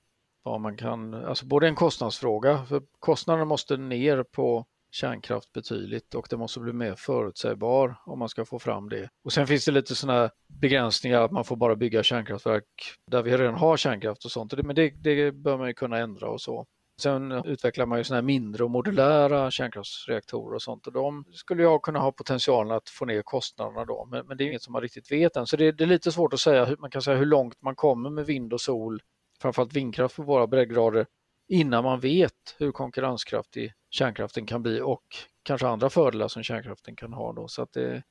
vad 0.44 0.62
man 0.62 0.78
kan, 0.78 1.14
alltså 1.14 1.46
både 1.46 1.68
en 1.68 1.76
kostnadsfråga, 1.76 2.66
för 2.66 2.82
kostnaderna 3.00 3.46
måste 3.46 3.78
ner 3.78 4.24
på 4.24 4.66
kärnkraft 4.96 5.54
betydligt 5.54 6.16
och 6.16 6.28
det 6.30 6.38
måste 6.38 6.60
bli 6.60 6.74
mer 6.74 6.96
förutsägbar 6.96 7.96
om 8.06 8.20
man 8.20 8.30
ska 8.30 8.46
få 8.46 8.60
fram 8.60 8.90
det. 8.90 9.10
Och 9.24 9.34
sen 9.34 9.48
finns 9.48 9.66
det 9.66 9.72
lite 9.72 9.96
sådana 9.96 10.30
begränsningar 10.48 11.22
att 11.22 11.32
man 11.32 11.46
får 11.46 11.56
bara 11.56 11.76
bygga 11.76 12.04
kärnkraftverk 12.04 12.66
där 13.12 13.24
vi 13.24 13.38
redan 13.38 13.56
har 13.56 13.78
kärnkraft 13.78 14.26
och 14.26 14.32
sånt, 14.32 14.54
men 14.64 14.76
det, 14.76 14.90
det 14.90 15.32
bör 15.32 15.58
man 15.58 15.68
ju 15.68 15.74
kunna 15.74 15.98
ändra 15.98 16.30
och 16.30 16.42
så. 16.42 16.66
Sen 17.02 17.32
utvecklar 17.32 17.86
man 17.86 17.98
ju 17.98 18.04
sådana 18.04 18.22
här 18.22 18.26
mindre 18.26 18.64
och 18.64 18.72
modulära 18.72 19.52
kärnkraftsreaktorer 19.52 20.56
och 20.56 20.62
sånt 20.62 20.88
och 20.88 20.94
de 20.94 21.26
skulle 21.34 21.64
jag 21.64 21.82
kunna 21.82 22.00
ha 22.00 22.12
potentialen 22.12 22.78
att 22.78 22.90
få 22.90 23.06
ner 23.06 23.22
kostnaderna 23.22 23.86
då, 23.86 24.08
men, 24.12 24.28
men 24.28 24.38
det 24.38 24.44
är 24.44 24.48
inget 24.48 24.62
som 24.62 24.74
man 24.74 24.82
riktigt 24.82 25.12
vet 25.12 25.36
än. 25.36 25.48
Så 25.48 25.58
det, 25.58 25.72
det, 25.72 25.84
är 25.84 25.88
lite 25.88 26.12
svårt 26.12 26.34
att 26.34 26.40
säga, 26.40 26.66
hur, 26.66 26.78
man 26.78 26.90
kan 26.90 27.02
säga 27.02 27.18
hur 27.18 27.26
långt 27.26 27.62
man 27.62 27.76
kommer 27.76 28.10
med 28.10 28.26
vind 28.26 28.54
och 28.54 28.62
sol, 28.62 29.02
framförallt 29.42 29.74
vindkraft 29.74 30.16
på 30.16 30.24
våra 30.24 30.48
breddgrader, 30.48 31.06
innan 31.48 31.84
man 31.84 32.00
vet 32.00 32.56
hur 32.58 32.72
konkurrenskraftig 32.72 33.74
kärnkraften 33.96 34.46
kan 34.46 34.64
bli 34.64 34.82
och 34.82 35.04
kanske 35.44 35.68
andra 35.68 35.90
fördelar 35.90 36.28
som 36.28 36.44
kärnkraften 36.44 36.96
kan 36.96 37.14
ha. 37.14 37.34
Då. 37.34 37.48
Så 37.48 37.62
att 37.62 37.74
det, 37.74 38.04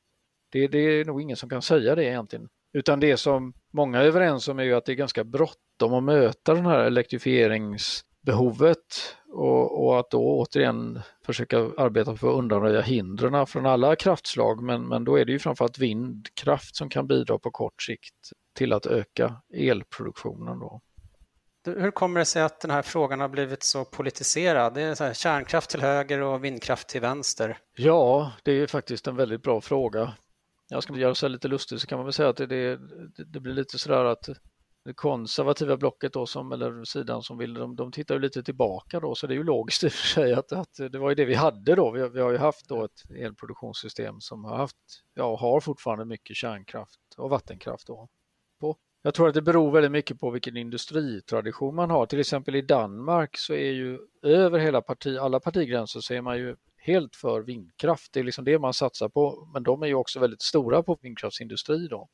det, 0.53 0.69
det 0.69 0.79
är 0.79 1.05
nog 1.05 1.23
ingen 1.23 1.37
som 1.37 1.49
kan 1.49 1.62
säga 1.62 1.95
det 1.95 2.05
egentligen. 2.05 2.49
Utan 2.73 3.00
det 3.00 3.17
som 3.17 3.53
många 3.73 4.00
är 4.00 4.05
överens 4.05 4.49
om 4.49 4.59
är 4.59 4.62
ju 4.62 4.75
att 4.75 4.85
det 4.85 4.93
är 4.93 4.97
ganska 4.97 5.25
bråttom 5.25 5.95
att 5.95 6.03
möta 6.03 6.55
den 6.55 6.67
här 6.67 6.79
elektrifieringsbehovet 6.79 9.17
och, 9.29 9.85
och, 9.85 10.00
att 10.00 10.11
då 10.11 10.38
återigen 10.38 11.00
försöka 11.26 11.59
arbeta 11.59 12.17
för 12.17 12.29
att 12.29 12.38
undanröja 12.38 12.81
hindren 12.81 13.47
från 13.47 13.67
alla 13.67 13.97
kraftslag. 13.97 14.62
Men, 14.62 14.88
men 14.88 15.05
då 15.05 15.17
är 15.17 15.25
det 15.25 15.33
ju 15.33 15.38
framförallt 15.38 15.79
vindkraft 15.79 16.76
som 16.76 16.88
kan 16.88 17.07
bidra 17.07 17.38
på 17.38 17.50
kort 17.50 17.83
sikt 17.83 18.31
till 18.55 18.73
att 18.73 18.87
öka 18.87 19.37
elproduktionen. 19.55 20.59
Då. 20.59 20.81
Hur 21.64 21.90
kommer 21.90 22.21
det 22.21 22.26
sig 22.26 22.42
att 22.42 22.61
den 22.61 22.71
här 22.71 22.83
frågan 22.83 23.21
har 23.21 23.28
blivit 23.28 23.62
så 23.62 23.85
politiserad? 23.85 24.75
Det 24.75 24.83
är 24.83 24.94
så 24.94 25.04
här, 25.04 25.14
kärnkraft 25.14 25.71
till 25.71 25.80
höger 25.80 26.21
och 26.21 26.44
vindkraft 26.44 26.88
till 26.88 27.00
vänster. 27.00 27.59
Ja, 27.76 28.33
det 28.42 28.52
är 28.52 28.66
faktiskt 28.66 29.06
en 29.06 29.16
väldigt 29.16 29.42
bra 29.42 29.61
fråga. 29.61 30.14
Jag 30.68 30.83
ska 30.83 30.97
göra 30.97 31.14
så 31.14 31.28
lite 31.28 31.49
lustig 31.49 31.80
så 31.80 31.87
kan 31.87 31.99
man 31.99 32.06
väl 32.06 32.12
säga 32.12 32.28
att 32.28 32.37
det, 32.37 32.47
det, 32.47 32.80
det 33.16 33.40
blir 33.40 33.54
lite 33.54 33.78
sådär 33.78 34.04
att 34.04 34.28
det 34.85 34.94
konservativa 34.94 35.76
blocket 35.76 36.12
då 36.12 36.26
som, 36.26 36.52
eller 36.52 36.85
sidan 36.85 37.23
som 37.23 37.38
vill, 37.38 37.54
de, 37.54 37.76
de 37.76 37.92
tittar 37.92 38.14
ju 38.14 38.21
lite 38.21 38.42
tillbaka 38.42 39.00
då 39.00 39.14
så 39.14 39.26
det 39.26 39.35
är 39.35 39.37
ju 39.37 39.44
logiskt 39.44 39.85
i 39.85 39.88
och 39.88 39.92
för 39.92 40.06
sig 40.06 40.35
att, 40.35 40.52
att 40.52 40.75
det 40.75 40.99
var 40.99 41.09
ju 41.09 41.14
det 41.14 41.25
vi 41.25 41.35
hade 41.35 41.75
då. 41.75 41.90
Vi, 41.90 42.09
vi 42.09 42.21
har 42.21 42.30
ju 42.30 42.38
haft 42.38 42.68
då 42.68 42.85
ett 42.85 43.11
elproduktionssystem 43.11 44.21
som 44.21 44.44
har 44.44 44.56
haft, 44.56 44.76
ja 45.14 45.37
har 45.37 45.61
fortfarande 45.61 46.04
mycket 46.04 46.37
kärnkraft 46.37 47.00
och 47.16 47.30
vattenkraft 47.30 47.87
då 47.87 48.09
på 48.61 48.76
jag 49.06 49.14
tror 49.14 49.28
att 49.28 49.34
det 49.34 49.42
beror 49.42 49.70
väldigt 49.70 49.92
mycket 49.92 50.20
på 50.20 50.30
vilken 50.30 50.56
industritradition 50.56 51.75
man 51.75 51.90
har. 51.90 52.06
Till 52.06 52.20
exempel 52.20 52.56
i 52.56 52.62
Danmark 52.62 53.37
så 53.38 53.54
är 53.54 53.70
ju 53.73 53.99
över 54.23 54.58
hela 54.58 54.80
parti, 54.80 55.18
alla 55.18 55.40
partigränser 55.40 56.00
så 56.00 56.14
är 56.14 56.20
man 56.20 56.38
ju 56.38 56.56
helt 56.76 57.16
för 57.16 57.40
vindkraft. 57.40 58.12
Det 58.12 58.20
är 58.20 58.25
liksom 58.25 58.44
det 58.44 58.58
man 58.58 58.75
satsar 58.75 59.08
på. 59.08 59.49
Men 59.52 59.62
de 59.62 59.82
är 59.82 59.87
ju 59.87 59.94
också 59.94 60.20
väldigt 60.20 60.42
stora 60.42 60.82
på 60.82 60.99
vindkraftsindustri 61.02 61.88
då. 61.88 62.08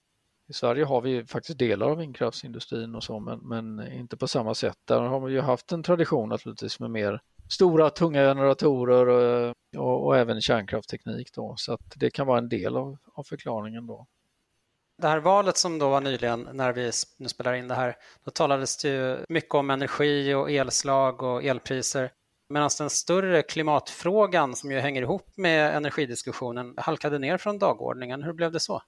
I 0.48 0.52
Sverige 0.52 0.84
har 0.84 1.00
vi 1.00 1.24
faktiskt 1.24 1.58
delar 1.58 1.90
av 1.90 1.96
vindkraftsindustrin 1.96 2.94
och 2.94 3.04
så, 3.04 3.20
men, 3.20 3.38
men 3.38 3.92
inte 3.92 4.16
på 4.16 4.28
samma 4.28 4.54
sätt. 4.54 4.78
Där 4.84 5.00
har 5.00 5.20
vi 5.20 5.32
ju 5.32 5.40
haft 5.40 5.72
en 5.72 5.82
tradition 5.82 6.28
naturligtvis 6.28 6.80
med 6.80 6.90
mer 6.90 7.20
stora 7.48 7.90
tunga 7.90 8.20
generatorer 8.20 9.08
och, 9.08 9.54
och, 9.76 10.06
och 10.06 10.16
även 10.16 10.40
kärnkraftteknik 10.40 11.34
då. 11.34 11.54
Så 11.56 11.72
att 11.72 11.92
det 11.96 12.10
kan 12.10 12.26
vara 12.26 12.38
en 12.38 12.48
del 12.48 12.76
av, 12.76 12.96
av 13.14 13.22
förklaringen 13.22 13.86
då 13.86 14.06
det 15.00 15.08
här 15.08 15.18
valet 15.18 15.56
som 15.56 15.78
då 15.78 15.88
var 15.88 16.00
nyligen 16.00 16.48
när 16.52 16.72
vi 16.72 16.90
nu 17.18 17.28
spelar 17.28 17.54
in 17.54 17.68
det 17.68 17.74
här, 17.74 17.96
då 18.24 18.30
talades 18.30 18.76
det 18.76 18.88
ju 18.88 19.18
mycket 19.28 19.54
om 19.54 19.70
energi 19.70 20.34
och 20.34 20.50
elslag 20.50 21.22
och 21.22 21.44
elpriser. 21.44 22.10
Medan 22.48 22.70
den 22.78 22.90
större 22.90 23.42
klimatfrågan 23.42 24.56
som 24.56 24.70
ju 24.70 24.78
hänger 24.80 25.02
ihop 25.02 25.26
med 25.36 25.76
energidiskussionen 25.76 26.74
halkade 26.76 27.18
ner 27.18 27.38
från 27.38 27.58
dagordningen. 27.58 28.22
Hur 28.22 28.32
blev 28.32 28.52
det 28.52 28.60
så? 28.60 28.82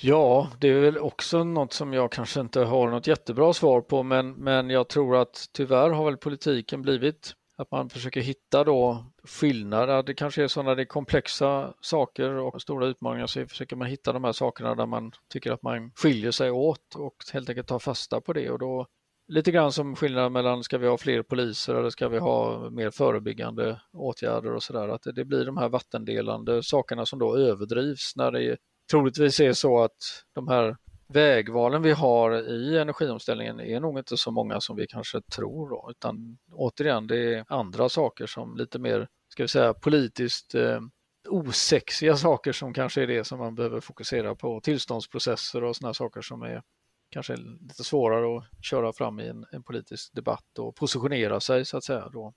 Ja, 0.00 0.50
det 0.60 0.68
är 0.68 0.80
väl 0.80 0.98
också 0.98 1.44
något 1.44 1.72
som 1.72 1.92
jag 1.92 2.12
kanske 2.12 2.40
inte 2.40 2.60
har 2.60 2.90
något 2.90 3.06
jättebra 3.06 3.52
svar 3.52 3.80
på, 3.80 4.02
men, 4.02 4.32
men 4.32 4.70
jag 4.70 4.88
tror 4.88 5.16
att 5.16 5.48
tyvärr 5.52 5.90
har 5.90 6.04
väl 6.04 6.16
politiken 6.16 6.82
blivit 6.82 7.34
att 7.56 7.70
man 7.70 7.90
försöker 7.90 8.20
hitta 8.20 8.64
då 8.64 9.04
skillnader. 9.24 10.02
Det 10.02 10.14
kanske 10.14 10.44
är 10.44 10.48
så 10.48 10.62
när 10.62 10.76
det 10.76 10.82
är 10.82 10.86
komplexa 10.86 11.74
saker 11.80 12.30
och 12.30 12.62
stora 12.62 12.86
utmaningar 12.86 13.26
så 13.26 13.46
försöker 13.46 13.76
man 13.76 13.88
hitta 13.88 14.12
de 14.12 14.24
här 14.24 14.32
sakerna 14.32 14.74
där 14.74 14.86
man 14.86 15.12
tycker 15.28 15.52
att 15.52 15.62
man 15.62 15.90
skiljer 15.94 16.30
sig 16.30 16.50
åt 16.50 16.94
och 16.94 17.16
helt 17.32 17.48
enkelt 17.48 17.68
ta 17.68 17.78
fasta 17.78 18.20
på 18.20 18.32
det 18.32 18.50
och 18.50 18.58
då 18.58 18.86
lite 19.28 19.50
grann 19.50 19.72
som 19.72 19.96
skillnaden 19.96 20.32
mellan 20.32 20.62
ska 20.62 20.78
vi 20.78 20.86
ha 20.86 20.98
fler 20.98 21.22
poliser 21.22 21.74
eller 21.74 21.90
ska 21.90 22.08
vi 22.08 22.18
ha 22.18 22.70
mer 22.70 22.90
förebyggande 22.90 23.80
åtgärder 23.92 24.52
och 24.52 24.62
sådär. 24.62 24.88
Att 24.88 25.02
det, 25.02 25.12
det 25.12 25.24
blir 25.24 25.44
de 25.44 25.56
här 25.56 25.68
vattendelande 25.68 26.62
sakerna 26.62 27.06
som 27.06 27.18
då 27.18 27.36
överdrivs 27.36 28.12
när 28.16 28.30
det 28.30 28.56
troligtvis 28.90 29.40
är 29.40 29.52
så 29.52 29.82
att 29.82 30.24
de 30.34 30.48
här 30.48 30.76
vägvalen 31.12 31.82
vi 31.82 31.92
har 31.92 32.50
i 32.50 32.78
energiomställningen 32.78 33.60
är 33.60 33.80
nog 33.80 33.98
inte 33.98 34.16
så 34.16 34.30
många 34.30 34.60
som 34.60 34.76
vi 34.76 34.86
kanske 34.86 35.20
tror 35.20 35.70
då, 35.70 35.88
utan 35.90 36.38
återigen 36.52 37.06
det 37.06 37.34
är 37.34 37.44
andra 37.48 37.88
saker 37.88 38.26
som 38.26 38.56
lite 38.56 38.78
mer, 38.78 39.08
ska 39.28 39.42
vi 39.42 39.48
säga 39.48 39.74
politiskt 39.74 40.54
eh, 40.54 40.80
osexiga 41.28 42.16
saker 42.16 42.52
som 42.52 42.74
kanske 42.74 43.02
är 43.02 43.06
det 43.06 43.24
som 43.24 43.38
man 43.38 43.54
behöver 43.54 43.80
fokusera 43.80 44.34
på, 44.34 44.60
tillståndsprocesser 44.60 45.64
och 45.64 45.76
sådana 45.76 45.94
saker 45.94 46.20
som 46.20 46.42
är 46.42 46.62
kanske 47.10 47.36
lite 47.36 47.84
svårare 47.84 48.38
att 48.38 48.64
köra 48.64 48.92
fram 48.92 49.20
i 49.20 49.28
en, 49.28 49.46
en 49.52 49.62
politisk 49.62 50.14
debatt 50.14 50.58
och 50.58 50.76
positionera 50.76 51.40
sig 51.40 51.64
så 51.64 51.76
att 51.76 51.84
säga 51.84 52.08
då. 52.08 52.34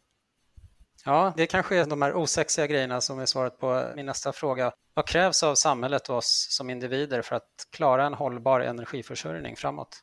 Ja, 1.05 1.33
det 1.37 1.47
kanske 1.47 1.77
är 1.77 1.85
de 1.85 2.01
här 2.01 2.15
osexiga 2.15 2.67
grejerna 2.67 3.01
som 3.01 3.19
är 3.19 3.25
svaret 3.25 3.59
på 3.59 3.91
min 3.95 4.05
nästa 4.05 4.33
fråga. 4.33 4.71
Vad 4.93 5.07
krävs 5.07 5.43
av 5.43 5.55
samhället 5.55 6.09
och 6.09 6.15
oss 6.17 6.47
som 6.49 6.69
individer 6.69 7.21
för 7.21 7.35
att 7.35 7.67
klara 7.71 8.05
en 8.05 8.13
hållbar 8.13 8.59
energiförsörjning 8.59 9.55
framåt? 9.55 9.99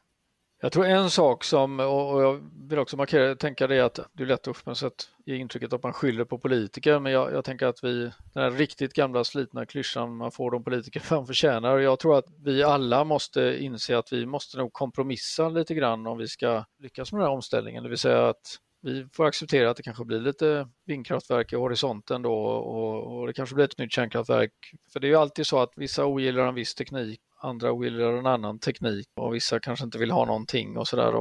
Jag 0.61 0.73
tror 0.73 0.87
en 0.87 1.11
sak 1.11 1.45
som, 1.45 1.81
och 1.81 2.23
jag 2.23 2.51
vill 2.69 2.79
också 2.79 2.97
markera, 2.97 3.37
tänka 3.37 3.67
det 3.67 3.81
att 3.81 3.99
det 4.13 4.23
är 4.23 4.27
lätt 4.27 4.49
att 4.49 4.65
på 4.65 4.71
något 4.71 4.79
sätt 4.79 5.09
ge 5.27 5.37
intrycket 5.37 5.73
att 5.73 5.83
man 5.83 5.93
skyller 5.93 6.25
på 6.25 6.39
politiker, 6.39 6.99
men 6.99 7.13
jag, 7.13 7.33
jag, 7.33 7.45
tänker 7.45 7.67
att 7.67 7.85
vi, 7.85 8.11
den 8.33 8.43
här 8.43 8.51
riktigt 8.51 8.93
gamla 8.93 9.25
slitna 9.25 9.67
klyschan, 9.67 10.17
man 10.17 10.33
får 10.33 10.51
de 10.51 10.65
politiker 10.65 11.03
man 11.11 11.27
förtjänar. 11.27 11.79
Jag 11.79 11.99
tror 11.99 12.19
att 12.19 12.27
vi 12.45 12.63
alla 12.63 13.05
måste 13.05 13.57
inse 13.61 13.99
att 13.99 14.13
vi 14.13 14.27
måste 14.27 14.59
nog 14.59 14.73
kompromissa 14.73 15.49
lite 15.49 15.75
grann 15.75 16.07
om 16.07 16.19
vi 16.19 16.29
ska 16.29 16.65
lyckas 16.79 17.13
med 17.13 17.21
den 17.21 17.27
här 17.27 17.35
omställningen, 17.35 17.83
det 17.83 17.89
vill 17.89 17.99
säga 17.99 18.29
att 18.29 18.59
vi 18.83 19.07
får 19.13 19.27
acceptera 19.27 19.71
att 19.71 19.77
det 19.77 19.83
kanske 19.83 20.05
blir 20.05 20.21
lite 20.21 20.69
vindkraftverk 20.87 21.53
i 21.53 21.57
horisonten 21.57 22.23
då 22.23 22.35
och, 22.35 23.21
och 23.21 23.27
det 23.27 23.33
kanske 23.33 23.55
blir 23.55 23.65
ett 23.65 23.79
nytt 23.79 23.93
kärnkraftverk. 23.93 24.53
För 24.93 25.01
det 25.01 25.07
är 25.07 25.09
ju 25.09 25.17
alltid 25.17 25.47
så 25.47 25.59
att 25.59 25.73
vissa 25.77 26.07
ogillar 26.07 26.47
en 26.47 26.55
viss 26.55 26.75
teknik, 26.75 27.21
andra 27.43 27.73
ogillar 27.73 28.13
en 28.13 28.27
annan 28.27 28.59
teknik 28.59 29.07
och 29.17 29.35
vissa 29.35 29.61
kanske 29.61 29.85
inte 29.85 29.99
vill 29.99 30.11
ha 30.11 30.25
någonting 30.27 30.77
och 30.77 30.89
sådär. 30.89 31.13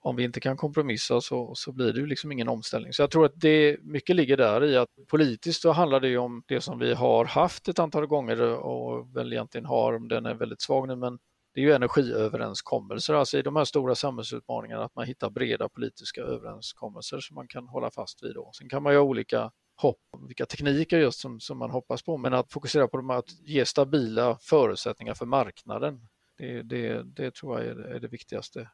Om 0.00 0.16
vi 0.16 0.24
inte 0.24 0.40
kan 0.40 0.56
kompromissa 0.56 1.20
så, 1.20 1.52
så 1.54 1.72
blir 1.72 1.92
det 1.92 2.00
ju 2.00 2.06
liksom 2.06 2.32
ingen 2.32 2.48
omställning. 2.48 2.92
Så 2.92 3.02
jag 3.02 3.10
tror 3.10 3.26
att 3.26 3.40
det 3.40 3.76
mycket 3.82 4.16
ligger 4.16 4.36
där 4.36 4.64
i 4.64 4.76
att 4.76 4.88
politiskt 5.10 5.62
så 5.62 5.72
handlar 5.72 6.00
det 6.00 6.08
ju 6.08 6.18
om 6.18 6.42
det 6.46 6.60
som 6.60 6.78
vi 6.78 6.94
har 6.94 7.24
haft 7.24 7.68
ett 7.68 7.78
antal 7.78 8.06
gånger 8.06 8.40
och 8.42 9.16
väl 9.16 9.32
egentligen 9.32 9.64
har, 9.64 9.92
om 9.92 10.08
den 10.08 10.26
är 10.26 10.34
väldigt 10.34 10.62
svag 10.62 10.88
nu, 10.88 10.96
men 10.96 11.18
det 11.56 11.62
är 11.62 11.64
ju 11.64 11.72
energiöverenskommelser, 11.72 13.14
alltså 13.14 13.38
i 13.38 13.42
de 13.42 13.56
här 13.56 13.64
stora 13.64 13.94
samhällsutmaningarna, 13.94 14.84
att 14.84 14.94
man 14.94 15.06
hittar 15.06 15.30
breda 15.30 15.68
politiska 15.68 16.20
överenskommelser 16.20 17.20
som 17.20 17.34
man 17.34 17.48
kan 17.48 17.68
hålla 17.68 17.90
fast 17.90 18.22
vid. 18.22 18.34
Då. 18.34 18.50
Sen 18.58 18.68
kan 18.68 18.82
man 18.82 18.92
ju 18.92 18.98
ha 18.98 19.04
olika 19.04 19.50
hopp 19.76 20.00
om 20.10 20.26
vilka 20.26 20.46
tekniker 20.46 20.98
just 20.98 21.20
som, 21.20 21.40
som 21.40 21.58
man 21.58 21.70
hoppas 21.70 22.02
på, 22.02 22.16
men 22.16 22.34
att 22.34 22.52
fokusera 22.52 22.88
på 22.88 23.12
att 23.12 23.30
ge 23.40 23.66
stabila 23.66 24.38
förutsättningar 24.40 25.14
för 25.14 25.26
marknaden, 25.26 26.08
det, 26.38 26.62
det, 26.62 27.02
det 27.02 27.34
tror 27.34 27.60
jag 27.60 27.68
är, 27.68 27.76
är 27.76 28.00
det 28.00 28.08
viktigaste. 28.08 28.70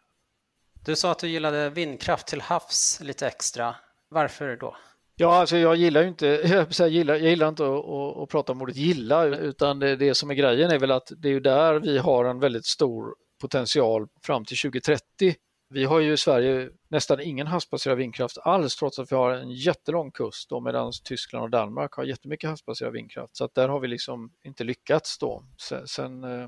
Du 0.85 0.97
sa 0.97 1.11
att 1.11 1.19
du 1.19 1.29
gillade 1.29 1.71
vindkraft 1.71 2.27
till 2.27 2.41
havs 2.41 3.01
lite 3.03 3.27
extra. 3.27 3.77
Varför 4.09 4.57
då? 4.57 4.77
Ja, 5.23 5.35
alltså 5.35 5.57
jag 5.57 5.76
gillar 5.76 6.02
ju 6.02 6.09
inte, 6.09 6.26
jag 6.79 6.88
gillar, 6.88 7.14
jag 7.14 7.31
gillar 7.31 7.49
inte 7.49 7.64
att, 7.64 7.85
att, 7.85 8.17
att, 8.17 8.29
prata 8.29 8.52
om 8.52 8.62
ordet 8.62 8.76
gilla, 8.76 9.25
utan 9.25 9.79
det, 9.79 9.97
det 9.97 10.14
som 10.14 10.31
är 10.31 10.35
grejen 10.35 10.71
är 10.71 10.79
väl 10.79 10.91
att 10.91 11.12
det 11.17 11.29
är 11.29 11.33
ju 11.33 11.41
där 11.41 11.75
vi 11.75 11.99
har 11.99 12.25
en 12.25 12.38
väldigt 12.38 12.67
stor 12.67 13.14
potential 13.41 14.09
fram 14.23 14.45
till 14.45 14.57
2030. 14.57 15.35
Vi 15.71 15.85
har 15.85 16.00
ju 16.00 16.12
i 16.12 16.17
Sverige 16.17 16.71
nästan 16.88 17.21
ingen 17.21 17.47
havsbaserad 17.47 17.99
vindkraft 17.99 18.38
alls 18.38 18.76
trots 18.76 18.99
att 18.99 19.12
vi 19.12 19.17
har 19.17 19.31
en 19.31 19.50
jättelång 19.50 20.11
kust 20.11 20.50
medan 20.64 20.93
Tyskland 21.05 21.45
och 21.45 21.50
Danmark 21.50 21.93
har 21.93 22.05
jättemycket 22.05 22.50
havsbaserad 22.50 22.93
vindkraft. 22.93 23.37
Så 23.37 23.45
att 23.45 23.55
där 23.55 23.69
har 23.69 23.81
vi 23.81 23.88
liksom 23.88 24.33
inte 24.45 24.64
lyckats 24.64 25.19
då. 25.19 25.45
Sen, 25.69 25.87
sen 25.87 26.25
eh, 26.25 26.47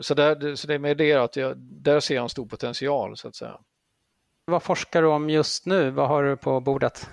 så, 0.00 0.14
där, 0.14 0.54
så 0.54 0.66
det 0.66 0.74
är 0.74 0.78
med 0.78 0.96
det 0.96 1.12
att 1.14 1.36
jag, 1.36 1.56
där 1.58 2.00
ser 2.00 2.14
jag 2.14 2.22
en 2.22 2.28
stor 2.28 2.46
potential 2.46 3.16
så 3.16 3.28
att 3.28 3.36
säga. 3.36 3.60
Vad 4.44 4.62
forskar 4.62 5.02
du 5.02 5.08
om 5.08 5.30
just 5.30 5.66
nu? 5.66 5.90
Vad 5.90 6.08
har 6.08 6.22
du 6.22 6.36
på 6.36 6.60
bordet? 6.60 7.08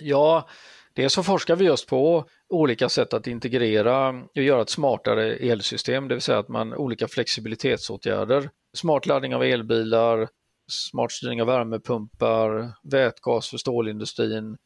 Ja, 0.00 0.48
dels 0.94 1.12
så 1.12 1.22
forskar 1.22 1.56
vi 1.56 1.64
just 1.64 1.88
på 1.88 2.24
olika 2.48 2.88
sätt 2.88 3.12
att 3.14 3.26
integrera 3.26 4.08
och 4.08 4.42
göra 4.42 4.62
ett 4.62 4.70
smartare 4.70 5.36
elsystem, 5.36 6.08
det 6.08 6.14
vill 6.14 6.22
säga 6.22 6.38
att 6.38 6.48
man 6.48 6.74
olika 6.74 7.08
flexibilitetsåtgärder, 7.08 8.50
smart 8.72 9.06
laddning 9.06 9.34
av 9.34 9.42
elbilar, 9.42 10.28
smart 10.70 11.12
styrning 11.12 11.40
av 11.40 11.46
värmepumpar, 11.46 12.72
vätgas 12.82 13.48
för 13.48 13.58
stålindustrin, 13.58 14.56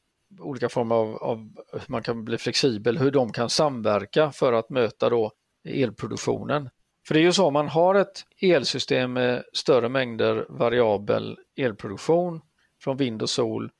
olika 0.41 0.69
former 0.69 0.95
av, 0.95 1.17
av 1.17 1.39
hur 1.73 1.85
man 1.87 2.03
kan 2.03 2.25
bli 2.25 2.39
flexibel, 2.39 2.99
hur 2.99 3.11
de 3.11 3.33
kan 3.33 3.51
samverka 3.51 4.33
för 4.33 4.53
att 4.53 4.71
möta 4.71 5.11
då 5.11 5.33
elproduktionen. 5.69 6.71
För 7.07 7.15
det 7.15 7.21
är 7.21 7.23
ju 7.23 7.33
så, 7.33 7.47
om 7.47 7.53
man 7.53 7.69
har 7.69 7.95
ett 7.95 8.23
elsystem 8.41 9.13
med 9.13 9.45
större 9.53 9.89
mängder 9.89 10.47
variabel 10.49 11.39
elproduktion 11.57 12.41
från 12.83 12.97
vind 12.97 13.23
och 13.23 13.31
sol. 13.31 13.71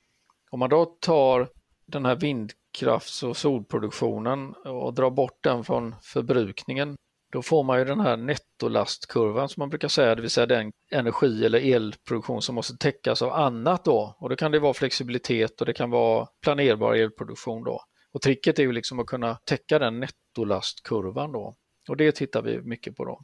Om 0.55 0.61
man 0.61 0.71
då 0.71 0.85
tar 0.85 1.49
den 1.87 2.05
här 2.05 2.17
vindkrafts 2.17 3.23
och 3.23 3.37
solproduktionen 3.37 4.55
och 4.55 4.95
drar 4.95 5.11
bort 5.11 5.39
den 5.43 5.65
från 5.65 5.95
förbrukningen, 6.03 6.97
då 7.33 7.43
får 7.43 7.63
man 7.63 7.79
ju 7.79 7.85
den 7.85 8.01
här 8.01 8.17
nettolastkurvan 8.17 9.49
som 9.49 9.61
man 9.61 9.69
brukar 9.69 9.89
säga, 9.89 10.15
det 10.15 10.21
vill 10.21 10.31
säga 10.31 10.47
den 10.47 10.73
energi 10.91 11.45
eller 11.45 11.75
elproduktion 11.75 12.43
som 12.43 12.55
måste 12.55 12.77
täckas 12.77 13.23
av 13.23 13.33
annat 13.33 13.85
då. 13.85 14.17
Och 14.19 14.29
då 14.29 14.37
kan 14.37 14.53
det 14.53 14.59
vara 14.59 14.75
flexibilitet 14.75 15.61
och 15.61 15.67
det 15.67 15.73
kan 15.73 15.91
vara 15.91 16.27
planerbar 16.43 16.95
elproduktion 16.95 17.65
då. 17.65 17.81
Och 18.13 18.23
tricket 18.23 18.59
är 18.59 18.63
ju 18.63 18.73
liksom 18.73 19.01
att 19.01 19.07
kunna 19.07 19.39
täcka 19.45 19.79
den 19.79 20.01
nettolastkurvan 20.01 21.33
då. 21.33 21.55
Och 21.89 21.97
det 21.97 22.13
tittar 22.13 22.43
vi 22.43 22.61
mycket 22.61 22.97
på 22.97 23.05
då. 23.05 23.21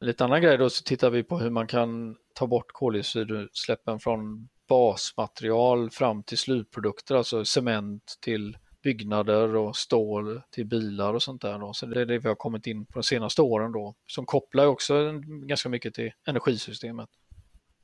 En 0.00 0.06
lite 0.06 0.24
annan 0.24 0.42
grej 0.42 0.58
då 0.58 0.70
så 0.70 0.82
tittar 0.82 1.10
vi 1.10 1.22
på 1.22 1.38
hur 1.38 1.50
man 1.50 1.66
kan 1.66 2.16
ta 2.34 2.46
bort 2.46 2.72
koldioxidutsläppen 2.72 4.00
från 4.00 4.48
basmaterial 4.70 5.90
fram 5.90 6.22
till 6.22 6.38
slutprodukter, 6.38 7.14
alltså 7.14 7.44
cement 7.44 8.18
till 8.20 8.58
byggnader 8.82 9.56
och 9.56 9.76
stål 9.76 10.42
till 10.50 10.66
bilar 10.66 11.14
och 11.14 11.22
sånt 11.22 11.42
där. 11.42 11.58
Då. 11.58 11.72
Så 11.72 11.86
det 11.86 12.00
är 12.00 12.06
det 12.06 12.18
vi 12.18 12.28
har 12.28 12.34
kommit 12.34 12.66
in 12.66 12.86
på 12.86 12.92
de 12.98 13.02
senaste 13.02 13.42
åren 13.42 13.72
då, 13.72 13.94
som 14.06 14.26
kopplar 14.26 14.66
också 14.66 15.12
ganska 15.22 15.68
mycket 15.68 15.94
till 15.94 16.12
energisystemet. 16.26 17.08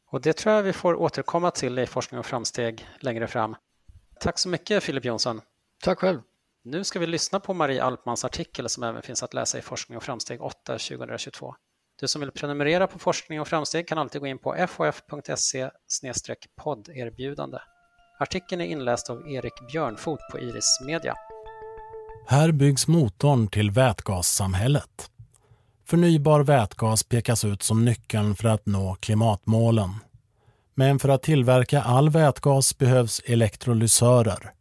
Och 0.06 0.20
det 0.20 0.32
tror 0.32 0.54
jag 0.54 0.62
vi 0.62 0.72
får 0.72 0.94
återkomma 0.94 1.50
till 1.50 1.78
i 1.78 1.86
Forskning 1.86 2.18
och 2.18 2.26
framsteg 2.26 2.88
längre 3.00 3.26
fram. 3.26 3.56
Tack 4.20 4.38
så 4.38 4.48
mycket 4.48 4.82
Filip 4.82 5.04
Jonsson. 5.04 5.40
Tack 5.82 5.98
själv. 5.98 6.20
Nu 6.64 6.84
ska 6.84 6.98
vi 6.98 7.06
lyssna 7.06 7.40
på 7.40 7.54
Marie 7.54 7.82
Alpmans 7.82 8.24
artikel 8.24 8.68
som 8.68 8.82
även 8.82 9.02
finns 9.02 9.22
att 9.22 9.34
läsa 9.34 9.58
i 9.58 9.62
Forskning 9.62 9.96
och 9.96 10.02
framsteg 10.02 10.42
8 10.42 10.56
2022. 10.78 11.54
Du 12.00 12.08
som 12.08 12.20
vill 12.20 12.30
prenumerera 12.30 12.86
på 12.86 12.98
Forskning 12.98 13.40
och 13.40 13.48
framsteg 13.48 13.88
kan 13.88 13.98
alltid 13.98 14.20
gå 14.20 14.26
in 14.26 14.38
på 14.38 14.66
fof.se 14.68 15.70
podderbjudande. 16.64 17.58
Artikeln 18.20 18.60
är 18.60 18.66
inläst 18.66 19.10
av 19.10 19.28
Erik 19.28 19.52
Björnfot 19.72 20.20
på 20.32 20.38
Iris 20.38 20.78
Media. 20.86 21.14
Här 22.26 22.52
byggs 22.52 22.88
motorn 22.88 23.48
till 23.48 23.70
vätgassamhället. 23.70 25.10
Förnybar 25.86 26.40
vätgas 26.40 27.02
pekas 27.02 27.44
ut 27.44 27.62
som 27.62 27.84
nyckeln 27.84 28.36
för 28.36 28.48
att 28.48 28.66
nå 28.66 28.94
klimatmålen. 29.00 29.90
Men 30.74 30.98
för 30.98 31.08
att 31.08 31.22
tillverka 31.22 31.82
all 31.82 32.10
vätgas 32.10 32.78
behövs 32.78 33.22
elektrolysörer. 33.24 34.52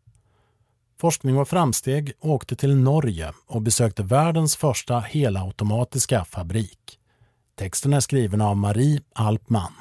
Forskning 0.99 1.37
och 1.37 1.49
framsteg 1.49 2.13
åkte 2.19 2.55
till 2.55 2.75
Norge 2.75 3.33
och 3.47 3.61
besökte 3.61 4.03
världens 4.03 4.55
första 4.55 4.99
helautomatiska 4.99 6.25
fabrik. 6.25 6.99
Texten 7.57 7.93
är 7.93 7.99
skriven 7.99 8.41
av 8.41 8.57
Marie 8.57 9.01
Alpman. 9.13 9.73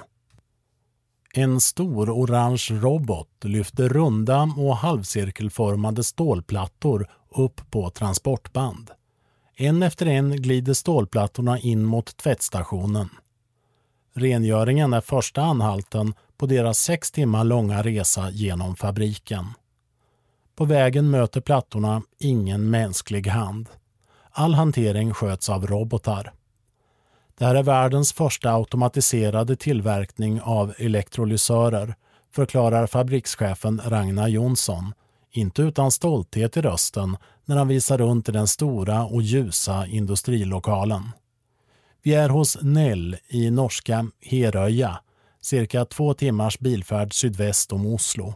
En 1.34 1.60
stor 1.60 2.10
orange 2.10 2.68
robot 2.70 3.28
lyfter 3.44 3.88
runda 3.88 4.42
och 4.56 4.76
halvcirkelformade 4.76 6.04
stålplattor 6.04 7.10
upp 7.30 7.70
på 7.70 7.90
transportband. 7.90 8.90
En 9.56 9.82
efter 9.82 10.06
en 10.06 10.42
glider 10.42 10.74
stålplattorna 10.74 11.58
in 11.58 11.84
mot 11.84 12.16
tvättstationen. 12.16 13.08
Rengöringen 14.14 14.92
är 14.92 15.00
första 15.00 15.42
anhalten 15.42 16.14
på 16.36 16.46
deras 16.46 16.78
sex 16.78 17.10
timmar 17.10 17.44
långa 17.44 17.82
resa 17.82 18.30
genom 18.30 18.76
fabriken. 18.76 19.46
På 20.56 20.64
vägen 20.64 21.10
möter 21.10 21.40
plattorna 21.40 22.02
ingen 22.18 22.70
mänsklig 22.70 23.26
hand. 23.26 23.68
All 24.30 24.54
hantering 24.54 25.14
sköts 25.14 25.48
av 25.48 25.66
robotar. 25.66 26.32
Det 27.38 27.44
här 27.44 27.54
är 27.54 27.62
världens 27.62 28.12
första 28.12 28.54
automatiserade 28.54 29.56
tillverkning 29.56 30.40
av 30.40 30.74
elektrolysörer, 30.78 31.94
förklarar 32.34 32.86
fabrikschefen 32.86 33.80
Ragnar 33.84 34.28
Jonsson, 34.28 34.92
inte 35.30 35.62
utan 35.62 35.90
stolthet 35.90 36.56
i 36.56 36.60
rösten 36.60 37.16
när 37.44 37.56
han 37.56 37.68
visar 37.68 37.98
runt 37.98 38.28
i 38.28 38.32
den 38.32 38.46
stora 38.46 39.04
och 39.04 39.22
ljusa 39.22 39.86
industrilokalen. 39.86 41.10
Vi 42.02 42.14
är 42.14 42.28
hos 42.28 42.58
Nell 42.62 43.16
i 43.28 43.50
norska 43.50 44.06
Heröja, 44.20 45.00
cirka 45.40 45.84
två 45.84 46.14
timmars 46.14 46.58
bilfärd 46.58 47.14
sydväst 47.14 47.72
om 47.72 47.86
Oslo. 47.86 48.34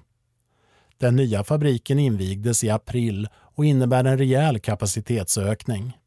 Den 0.98 1.16
nya 1.16 1.44
fabriken 1.44 1.98
invigdes 1.98 2.64
i 2.64 2.70
april 2.70 3.28
och 3.34 3.64
innebär 3.64 4.04
en 4.04 4.18
rejäl 4.18 4.58
kapacitetsökning. 4.58 5.97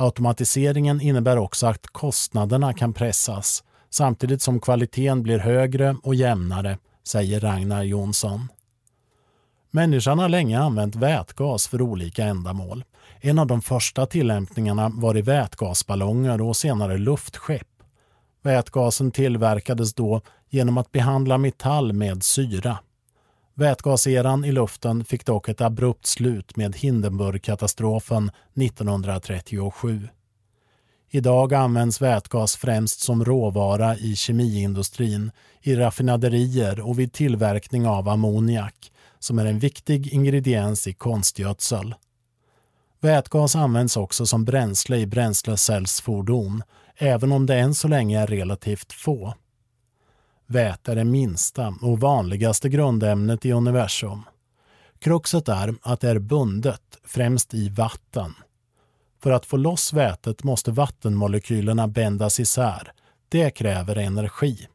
Automatiseringen 0.00 1.00
innebär 1.00 1.38
också 1.38 1.66
att 1.66 1.86
kostnaderna 1.86 2.72
kan 2.72 2.92
pressas 2.92 3.64
samtidigt 3.90 4.42
som 4.42 4.60
kvaliteten 4.60 5.22
blir 5.22 5.38
högre 5.38 5.96
och 6.02 6.14
jämnare, 6.14 6.78
säger 7.06 7.40
Ragnar 7.40 7.82
Jonsson. 7.82 8.48
Människan 9.70 10.18
har 10.18 10.28
länge 10.28 10.60
använt 10.60 10.96
vätgas 10.96 11.68
för 11.68 11.82
olika 11.82 12.24
ändamål. 12.24 12.84
En 13.20 13.38
av 13.38 13.46
de 13.46 13.62
första 13.62 14.06
tillämpningarna 14.06 14.88
var 14.94 15.16
i 15.16 15.22
vätgasballonger 15.22 16.40
och 16.40 16.56
senare 16.56 16.98
luftskepp. 16.98 17.68
Vätgasen 18.42 19.10
tillverkades 19.10 19.94
då 19.94 20.20
genom 20.48 20.78
att 20.78 20.92
behandla 20.92 21.38
metall 21.38 21.92
med 21.92 22.22
syra. 22.22 22.78
Vätgaseran 23.58 24.44
i 24.44 24.52
luften 24.52 25.04
fick 25.04 25.26
dock 25.26 25.48
ett 25.48 25.60
abrupt 25.60 26.06
slut 26.06 26.56
med 26.56 26.76
Hindenburgkatastrofen 26.76 28.30
1937. 28.60 30.08
Idag 31.10 31.54
används 31.54 32.02
vätgas 32.02 32.56
främst 32.56 33.00
som 33.00 33.24
råvara 33.24 33.96
i 33.96 34.16
kemiindustrin, 34.16 35.30
i 35.62 35.74
raffinaderier 35.74 36.80
och 36.80 36.98
vid 36.98 37.12
tillverkning 37.12 37.86
av 37.86 38.08
ammoniak, 38.08 38.92
som 39.18 39.38
är 39.38 39.46
en 39.46 39.58
viktig 39.58 40.12
ingrediens 40.12 40.86
i 40.86 40.92
konstgödsel. 40.92 41.94
Vätgas 43.00 43.56
används 43.56 43.96
också 43.96 44.26
som 44.26 44.44
bränsle 44.44 44.96
i 44.96 45.06
bränslecellsfordon, 45.06 46.62
även 46.96 47.32
om 47.32 47.46
det 47.46 47.58
än 47.58 47.74
så 47.74 47.88
länge 47.88 48.20
är 48.20 48.26
relativt 48.26 48.92
få. 48.92 49.34
Väte 50.50 50.92
är 50.92 50.96
det 50.96 51.04
minsta 51.04 51.74
och 51.82 52.00
vanligaste 52.00 52.68
grundämnet 52.68 53.46
i 53.46 53.52
universum. 53.52 54.22
Kruxet 54.98 55.48
är 55.48 55.74
att 55.82 56.00
det 56.00 56.10
är 56.10 56.18
bundet, 56.18 56.98
främst 57.04 57.54
i 57.54 57.68
vatten. 57.68 58.34
För 59.22 59.30
att 59.30 59.46
få 59.46 59.56
loss 59.56 59.92
vätet 59.92 60.44
måste 60.44 60.70
vattenmolekylerna 60.70 61.88
bändas 61.88 62.40
isär. 62.40 62.92
Det 63.28 63.50
kräver 63.50 63.96
energi. 63.96 64.68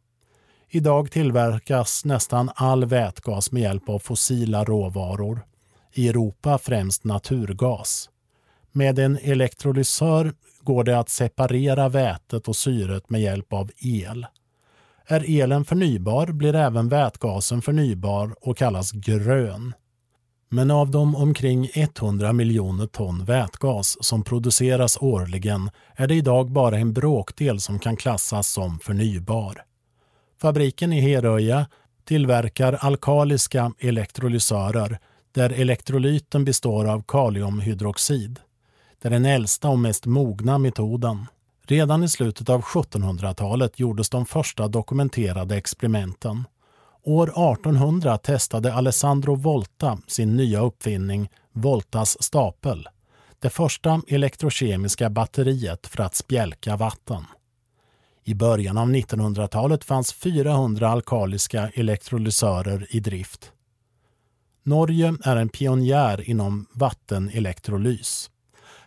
Idag 0.70 1.12
tillverkas 1.12 2.06
nästan 2.06 2.50
all 2.56 2.86
vätgas 2.86 3.52
med 3.52 3.62
hjälp 3.62 3.90
av 3.90 4.00
fossila 4.00 4.64
råvaror. 4.64 5.46
I 5.94 6.10
Europa 6.10 6.58
främst 6.58 7.04
naturgas. 7.04 8.10
Med 8.72 9.00
en 9.00 9.18
elektrolysör 9.18 10.34
går 10.62 10.84
det 10.84 11.00
att 11.00 11.10
separera 11.10 11.90
vätet 11.90 12.48
och 12.48 12.56
syret 12.56 13.10
med 13.10 13.22
hjälp 13.22 13.54
av 13.54 13.72
el. 13.78 14.26
Är 15.08 15.42
elen 15.42 15.66
förnybar 15.66 16.28
blir 16.28 16.56
även 16.56 16.89
vätgasen 16.89 17.62
förnybar 17.62 18.36
och 18.42 18.58
kallas 18.58 18.92
grön. 18.92 19.74
Men 20.50 20.72
av 20.72 20.92
de 20.92 21.16
omkring 21.16 21.70
100 21.74 22.34
miljoner 22.34 22.88
ton 22.88 23.26
vätgas 23.26 23.98
som 24.02 24.24
produceras 24.24 24.98
årligen 25.02 25.70
är 25.96 26.08
det 26.08 26.16
idag 26.16 26.52
bara 26.52 26.78
en 26.78 26.94
bråkdel 26.94 27.60
som 27.60 27.80
kan 27.80 27.96
klassas 27.96 28.48
som 28.48 28.80
förnybar. 28.80 29.63
Fabriken 30.42 30.94
i 30.94 31.02
Heröja 31.02 31.66
tillverkar 32.06 32.74
alkaliska 32.74 33.74
elektrolysörer 33.80 35.00
där 35.32 35.50
elektrolyten 35.50 36.46
består 36.46 36.89
av 36.89 37.04
kaliumhydroxid. 37.08 38.39
Det 39.02 39.08
är 39.08 39.12
den 39.12 39.26
äldsta 39.26 39.70
och 39.70 39.80
mest 39.80 40.06
mogna 40.06 40.58
metoden. 40.58 41.26
Redan 41.67 42.04
i 42.04 42.10
slutet 42.10 42.49
av 42.49 42.62
1700-talet 42.62 43.80
gjordes 43.80 44.10
de 44.10 44.26
första 44.26 44.67
dokumenterade 44.67 45.56
experimenten. 45.56 46.43
År 47.04 47.28
1800 47.28 48.17
testade 48.17 48.73
Alessandro 48.73 49.36
Volta 49.36 49.99
sin 50.08 50.36
nya 50.36 50.62
uppfinning 50.62 51.30
Voltas 51.52 52.23
stapel, 52.23 52.88
det 53.39 53.49
första 53.49 54.02
elektrokemiska 54.08 55.10
batteriet 55.10 55.88
för 55.88 56.04
att 56.04 56.15
spjälka 56.15 56.76
vatten. 56.76 57.26
I 58.23 58.34
början 58.34 58.78
av 58.78 58.89
1900-talet 58.89 59.84
fanns 59.84 60.13
400 60.13 60.89
alkaliska 60.89 61.69
elektrolysörer 61.73 62.88
i 62.89 62.99
drift. 62.99 63.52
Norge 64.63 65.15
är 65.23 65.36
en 65.36 65.49
pionjär 65.49 66.30
inom 66.30 66.65
vattenelektrolys. 66.73 68.30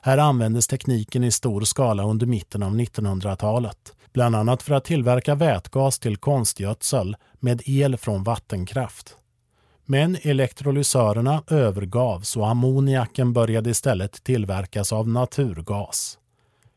Här 0.06 0.18
användes 0.18 0.66
tekniken 0.66 1.24
i 1.24 1.30
stor 1.30 1.60
skala 1.60 2.02
under 2.04 2.26
mitten 2.26 2.62
av 2.62 2.74
1900-talet, 2.76 3.94
bland 4.12 4.36
annat 4.36 4.62
för 4.62 4.74
att 4.74 4.84
tillverka 4.84 5.34
vätgas 5.34 5.98
till 5.98 6.16
konstgödsel 6.16 7.16
med 7.40 7.62
el 7.64 7.96
från 7.96 8.22
vattenkraft. 8.22 9.16
Men 9.84 10.16
elektrolysörerna 10.22 11.42
övergavs 11.50 12.36
och 12.36 12.48
ammoniaken 12.48 13.32
började 13.32 13.70
istället 13.70 14.24
tillverkas 14.24 14.92
av 14.92 15.08
naturgas. 15.08 16.18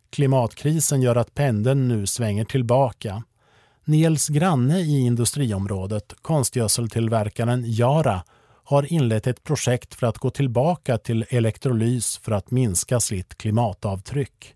Klimatkrisen 0.09 1.01
gör 1.01 1.15
att 1.15 1.33
pendeln 1.33 1.87
nu 1.87 2.07
svänger 2.07 2.45
tillbaka. 2.45 3.23
Niels 3.85 4.27
granne 4.27 4.79
i 4.79 4.99
industriområdet, 4.99 6.13
konstgödseltillverkaren 6.21 7.63
Yara, 7.65 8.23
har 8.69 8.93
inlett 8.93 9.27
ett 9.27 9.43
projekt 9.43 9.95
för 9.95 10.07
att 10.07 10.17
gå 10.17 10.29
tillbaka 10.29 10.97
till 10.97 11.25
elektrolys 11.29 12.17
för 12.17 12.31
att 12.31 12.51
minska 12.51 12.99
sitt 12.99 13.37
klimatavtryck. 13.37 14.55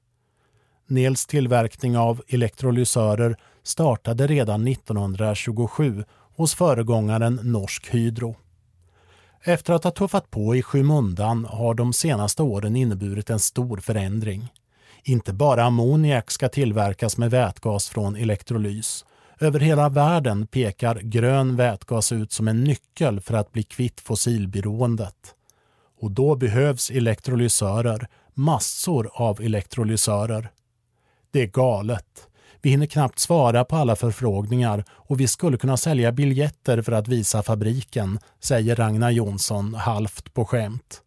NELS 0.87 1.25
tillverkning 1.25 1.97
av 1.97 2.21
elektrolysörer 2.27 3.37
startade 3.63 4.27
redan 4.27 4.67
1927 4.67 6.03
hos 6.35 6.55
föregångaren 6.55 7.39
Norsk 7.43 7.93
Hydro. 7.93 8.35
Efter 9.43 9.73
att 9.73 9.83
ha 9.83 9.91
tuffat 9.91 10.31
på 10.31 10.55
i 10.55 10.61
skymundan 10.61 11.45
har 11.45 11.73
de 11.73 11.93
senaste 11.93 12.43
åren 12.43 12.75
inneburit 12.75 13.29
en 13.29 13.39
stor 13.39 13.77
förändring. 13.77 14.47
Inte 15.03 15.33
bara 15.33 15.63
ammoniak 15.63 16.31
ska 16.31 16.49
tillverkas 16.49 17.17
med 17.17 17.31
vätgas 17.31 17.89
från 17.89 18.15
elektrolys. 18.15 19.05
Över 19.43 19.59
hela 19.59 19.89
världen 19.89 20.47
pekar 20.47 20.95
grön 20.95 21.55
vätgas 21.55 22.11
ut 22.11 22.31
som 22.31 22.47
en 22.47 22.63
nyckel 22.63 23.19
för 23.19 23.33
att 23.33 23.51
bli 23.51 23.63
kvitt 23.63 23.99
fossilberoendet. 24.01 25.35
Och 25.99 26.11
då 26.11 26.35
behövs 26.35 26.91
elektrolysörer, 26.91 28.07
massor 28.33 29.09
av 29.13 29.41
elektrolysörer. 29.41 30.49
Det 31.31 31.41
är 31.41 31.47
galet. 31.47 32.27
Vi 32.61 32.69
hinner 32.69 32.85
knappt 32.85 33.19
svara 33.19 33.65
på 33.65 33.75
alla 33.75 33.95
förfrågningar 33.95 34.85
och 34.91 35.19
vi 35.19 35.27
skulle 35.27 35.57
kunna 35.57 35.77
sälja 35.77 36.11
biljetter 36.11 36.81
för 36.81 36.91
att 36.91 37.07
visa 37.07 37.43
fabriken, 37.43 38.19
säger 38.39 38.75
Ragnar 38.75 39.11
Jonsson 39.11 39.73
halvt 39.73 40.33
på 40.33 40.45
skämt. 40.45 41.01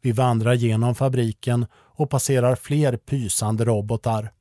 Vi 0.00 0.12
vandrar 0.12 0.54
genom 0.54 0.94
fabriken 0.94 1.66
och 1.74 2.10
passerar 2.10 2.54
fler 2.54 2.96
pysande 2.96 3.64
robotar. 3.64 4.32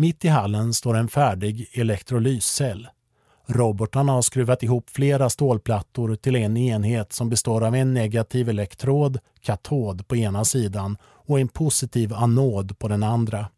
Mitt 0.00 0.24
i 0.24 0.28
hallen 0.28 0.74
står 0.74 0.96
en 0.96 1.08
färdig 1.08 1.68
elektrolyscell. 1.72 2.88
Robotarna 3.46 4.12
har 4.12 4.22
skruvat 4.22 4.62
ihop 4.62 4.90
flera 4.90 5.30
stålplattor 5.30 6.16
till 6.16 6.36
en 6.36 6.56
enhet 6.56 7.12
som 7.12 7.30
består 7.30 7.64
av 7.66 7.74
en 7.74 7.94
negativ 7.94 8.48
elektrod, 8.48 9.18
katod, 9.40 10.08
på 10.08 10.16
ena 10.16 10.44
sidan 10.44 10.96
och 11.02 11.40
en 11.40 11.48
positiv 11.48 12.14
anod 12.14 12.78
på 12.78 12.88
den 12.88 13.02
andra. 13.02 13.48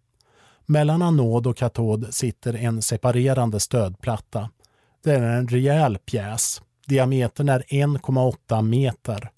Mellan 0.67 1.03
anod 1.03 1.47
och 1.47 1.57
katod 1.57 2.15
sitter 2.15 2.55
en 2.55 2.83
separerande 2.83 3.61
stödplatta. 3.61 4.51
Det 5.05 5.13
är 5.13 5.23
en 5.23 5.49
rejäl 5.49 5.99
pjäs. 5.99 6.63
Diametern 6.87 7.49
är 7.49 7.61
1,8 7.61 8.63
meter. 8.63 9.31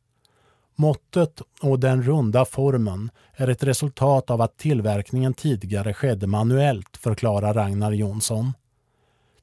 Måttet 0.77 1.43
och 1.61 1.81
den 1.81 2.03
runda 2.03 2.45
formen 2.45 3.11
är 3.33 3.49
ett 3.49 3.63
resultat 3.63 4.31
av 4.31 4.41
att 4.41 4.57
tillverkningen 4.57 5.35
tidigare 5.35 5.95
skedde 5.95 6.27
manuellt, 6.27 6.97
förklarar 6.97 7.55
Ragnar 7.55 7.93
Jonsson. 7.93 8.53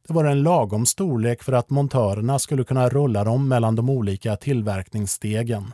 Det 0.08 0.13
var 0.13 0.26
en 0.26 0.44
lagom 0.44 0.86
storlek 0.86 1.44
för 1.44 1.54
att 1.54 1.70
montörerna 1.70 2.39
skulle 2.39 2.63
kunna 2.63 2.89
rulla 2.89 3.24
dem 3.24 3.48
mellan 3.48 3.76
de 3.76 3.89
olika 3.89 4.36
tillverkningsstegen. 4.36 5.74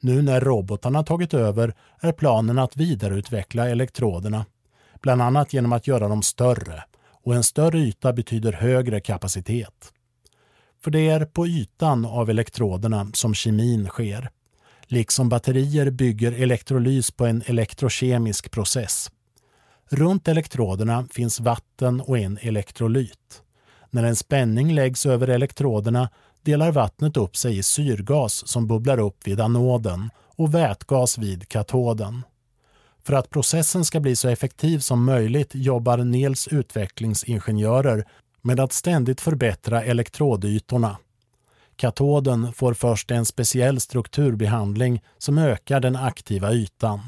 Nu 0.00 0.22
när 0.22 0.40
robotarna 0.40 1.02
tagit 1.02 1.34
över 1.34 1.74
är 2.00 2.12
planen 2.12 2.58
att 2.58 2.76
vidareutveckla 2.76 3.68
elektroderna, 3.68 4.46
bland 5.00 5.22
annat 5.22 5.52
genom 5.52 5.72
att 5.72 5.86
göra 5.86 6.08
dem 6.08 6.22
större 6.22 6.84
och 7.24 7.34
en 7.34 7.44
större 7.44 7.78
yta 7.78 8.12
betyder 8.12 8.52
högre 8.52 9.00
kapacitet. 9.00 9.92
För 10.82 10.90
det 10.90 11.08
är 11.08 11.24
på 11.24 11.46
ytan 11.46 12.04
av 12.04 12.30
elektroderna 12.30 13.10
som 13.12 13.34
kemin 13.34 13.86
sker. 13.86 14.30
Liksom 14.92 15.28
batterier 15.28 15.90
bygger 15.90 16.32
elektrolys 16.32 17.10
på 17.10 17.26
en 17.26 17.42
elektrokemisk 17.46 18.50
process. 18.50 19.10
Runt 19.88 20.28
elektroderna 20.28 21.06
finns 21.10 21.40
vatten 21.40 22.00
och 22.00 22.18
en 22.18 22.38
elektrolyt. 22.40 23.42
När 23.90 24.04
en 24.04 24.16
spänning 24.16 24.74
läggs 24.74 25.06
över 25.06 25.28
elektroderna 25.28 26.08
delar 26.42 26.72
vattnet 26.72 27.16
upp 27.16 27.36
sig 27.36 27.58
i 27.58 27.62
syrgas 27.62 28.48
som 28.48 28.66
bubblar 28.66 28.98
upp 28.98 29.26
vid 29.26 29.40
anoden 29.40 30.10
och 30.36 30.54
vätgas 30.54 31.18
vid 31.18 31.48
katoden. 31.48 32.22
För 33.02 33.14
att 33.14 33.30
processen 33.30 33.84
ska 33.84 34.00
bli 34.00 34.16
så 34.16 34.28
effektiv 34.28 34.78
som 34.78 35.04
möjligt 35.04 35.50
jobbar 35.54 35.98
Nels 35.98 36.48
utvecklingsingenjörer 36.48 38.04
med 38.42 38.60
att 38.60 38.72
ständigt 38.72 39.20
förbättra 39.20 39.84
elektrodytorna 39.84 40.96
Katoden 41.80 42.52
får 42.52 42.74
först 42.74 43.10
en 43.10 43.24
speciell 43.24 43.80
strukturbehandling 43.80 45.02
som 45.18 45.38
ökar 45.38 45.80
den 45.80 45.96
aktiva 45.96 46.52
ytan. 46.52 47.00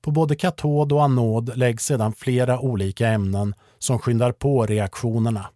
På 0.00 0.10
både 0.10 0.36
katod 0.36 0.92
och 0.92 1.04
anod 1.04 1.56
läggs 1.56 1.84
sedan 1.84 2.12
flera 2.12 2.60
olika 2.60 3.08
ämnen 3.08 3.54
som 3.78 3.98
skyndar 3.98 4.32
på 4.32 4.66
reaktionerna. 4.66 5.46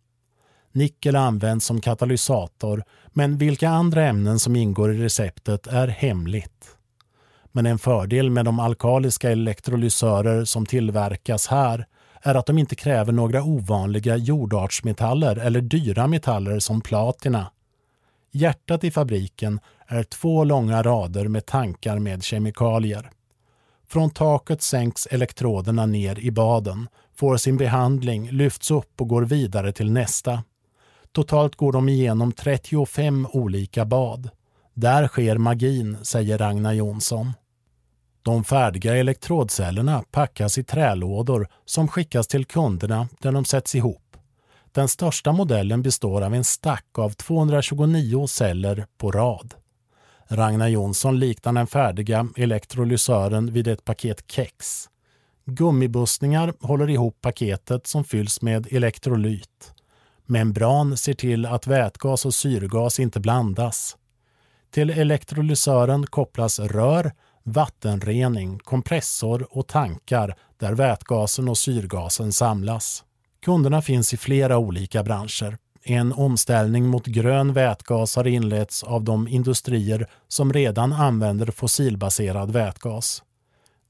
Nickel 0.73 1.17
används 1.17 1.67
som 1.67 1.81
katalysator, 1.81 2.85
men 3.07 3.39
vilka 3.39 3.69
andra 3.69 4.07
ämnen 4.07 4.39
som 4.39 4.57
ingår 4.57 4.95
i 4.95 5.03
receptet 5.03 5.67
är 5.67 5.89
hemligt. 5.89 6.77
Men 7.53 7.67
en 7.67 7.79
fördel 7.79 8.31
med 8.31 8.45
de 8.45 8.61
alkaliska 8.61 9.31
elektrolysörer 9.31 10.45
som 10.45 10.67
tillverkas 10.67 11.47
här 11.47 11.87
är 12.23 12.35
att 12.35 12.47
de 12.47 12.59
inte 12.59 12.75
kräver 12.75 13.13
några 13.13 13.43
ovanliga 13.43 14.17
jordartsmetaller 14.17 15.37
eller 15.37 15.61
dyra 15.61 16.07
metaller 16.07 16.59
som 16.59 16.81
platina. 16.81 17.47
Hjärtat 18.31 18.85
i 18.85 18.91
fabriken 18.91 19.61
är 19.87 20.03
två 20.03 20.45
långa 20.45 20.83
rader 20.83 21.29
med 21.29 21.47
tankar 21.47 21.99
med 21.99 22.23
kemikalier. 22.23 23.11
Från 23.89 24.11
taket 24.11 24.63
sänks 24.63 25.07
elektroderna 25.07 25.87
ner 25.87 26.19
i 26.19 26.31
baden, 26.31 26.89
får 27.15 27.37
sin 27.37 27.57
behandling, 27.57 28.31
lyfts 28.31 28.71
upp 28.71 29.01
och 29.01 29.09
går 29.09 29.23
vidare 29.23 29.73
till 29.73 29.93
nästa. 29.93 30.43
Totalt 31.13 31.57
går 31.57 31.73
de 31.73 31.89
igenom 31.89 32.33
35 32.33 33.27
olika 33.33 33.85
bad. 33.85 34.31
Där 34.75 35.09
sker 35.09 35.39
magin, 35.39 35.97
säger 36.03 36.39
Ragnar 36.39 36.73
Jonsson. 36.73 37.33
De 38.23 38.45
färdiga 38.45 38.97
elektrodcellerna 38.97 40.05
packas 40.11 40.59
i 40.59 40.65
trälådor 40.65 41.49
som 41.65 41.89
skickas 41.89 42.27
till 42.27 42.45
kunderna 42.45 43.09
där 43.21 43.33
de 43.33 43.45
sätts 43.45 43.75
ihop. 43.75 44.08
Den 44.73 44.89
största 44.89 45.33
modellen 45.33 45.83
består 45.83 46.23
av 46.23 46.35
en 46.35 46.45
stack 46.45 46.99
av 46.99 47.11
229 47.11 48.27
celler 48.27 48.87
på 48.99 49.11
rad. 49.11 49.55
Ragnar 50.29 50.69
Jonsson 50.69 51.19
liknar 51.19 51.53
den 51.53 51.67
färdiga 51.67 52.29
elektrolysören 52.37 53.53
vid 53.53 53.69
ett 53.69 53.85
paket 53.85 54.31
kex. 54.31 54.89
Gummibussningar 55.45 56.55
håller 56.61 56.91
ihop 56.91 57.21
paketet 57.21 57.87
som 57.87 58.05
fylls 58.05 58.43
med 58.43 58.73
elektrolyt. 58.73 59.73
Membran 60.27 60.97
ser 60.97 61.15
till 61.15 61.47
att 61.47 61.67
vätgas 61.67 62.27
och 62.27 62.35
syrgas 62.35 63.01
inte 63.01 63.21
blandas. 63.21 63.97
Till 64.71 64.91
elektrolysören 64.91 66.07
kopplas 66.07 66.61
rör, 66.61 67.13
vattenrening, 67.43 68.59
kompressor 68.59 69.47
och 69.51 69.69
tankar 69.69 70.37
där 70.57 70.73
vätgasen 70.73 71.49
och 71.49 71.59
syrgasen 71.59 72.33
samlas. 72.33 73.05
Kunderna 73.45 73.83
finns 73.83 74.15
i 74.15 74.17
flera 74.17 74.59
olika 74.59 75.03
branscher. 75.03 75.59
En 75.85 76.13
omställning 76.13 76.87
mot 76.87 77.07
grön 77.07 77.53
vätgas 77.53 78.17
har 78.17 78.27
inletts 78.27 78.83
av 78.83 79.05
de 79.05 79.29
industrier 79.29 80.09
som 80.29 80.53
redan 80.53 80.93
använder 80.93 81.47
fossilbaserad 81.47 82.51
vätgas. 82.51 83.23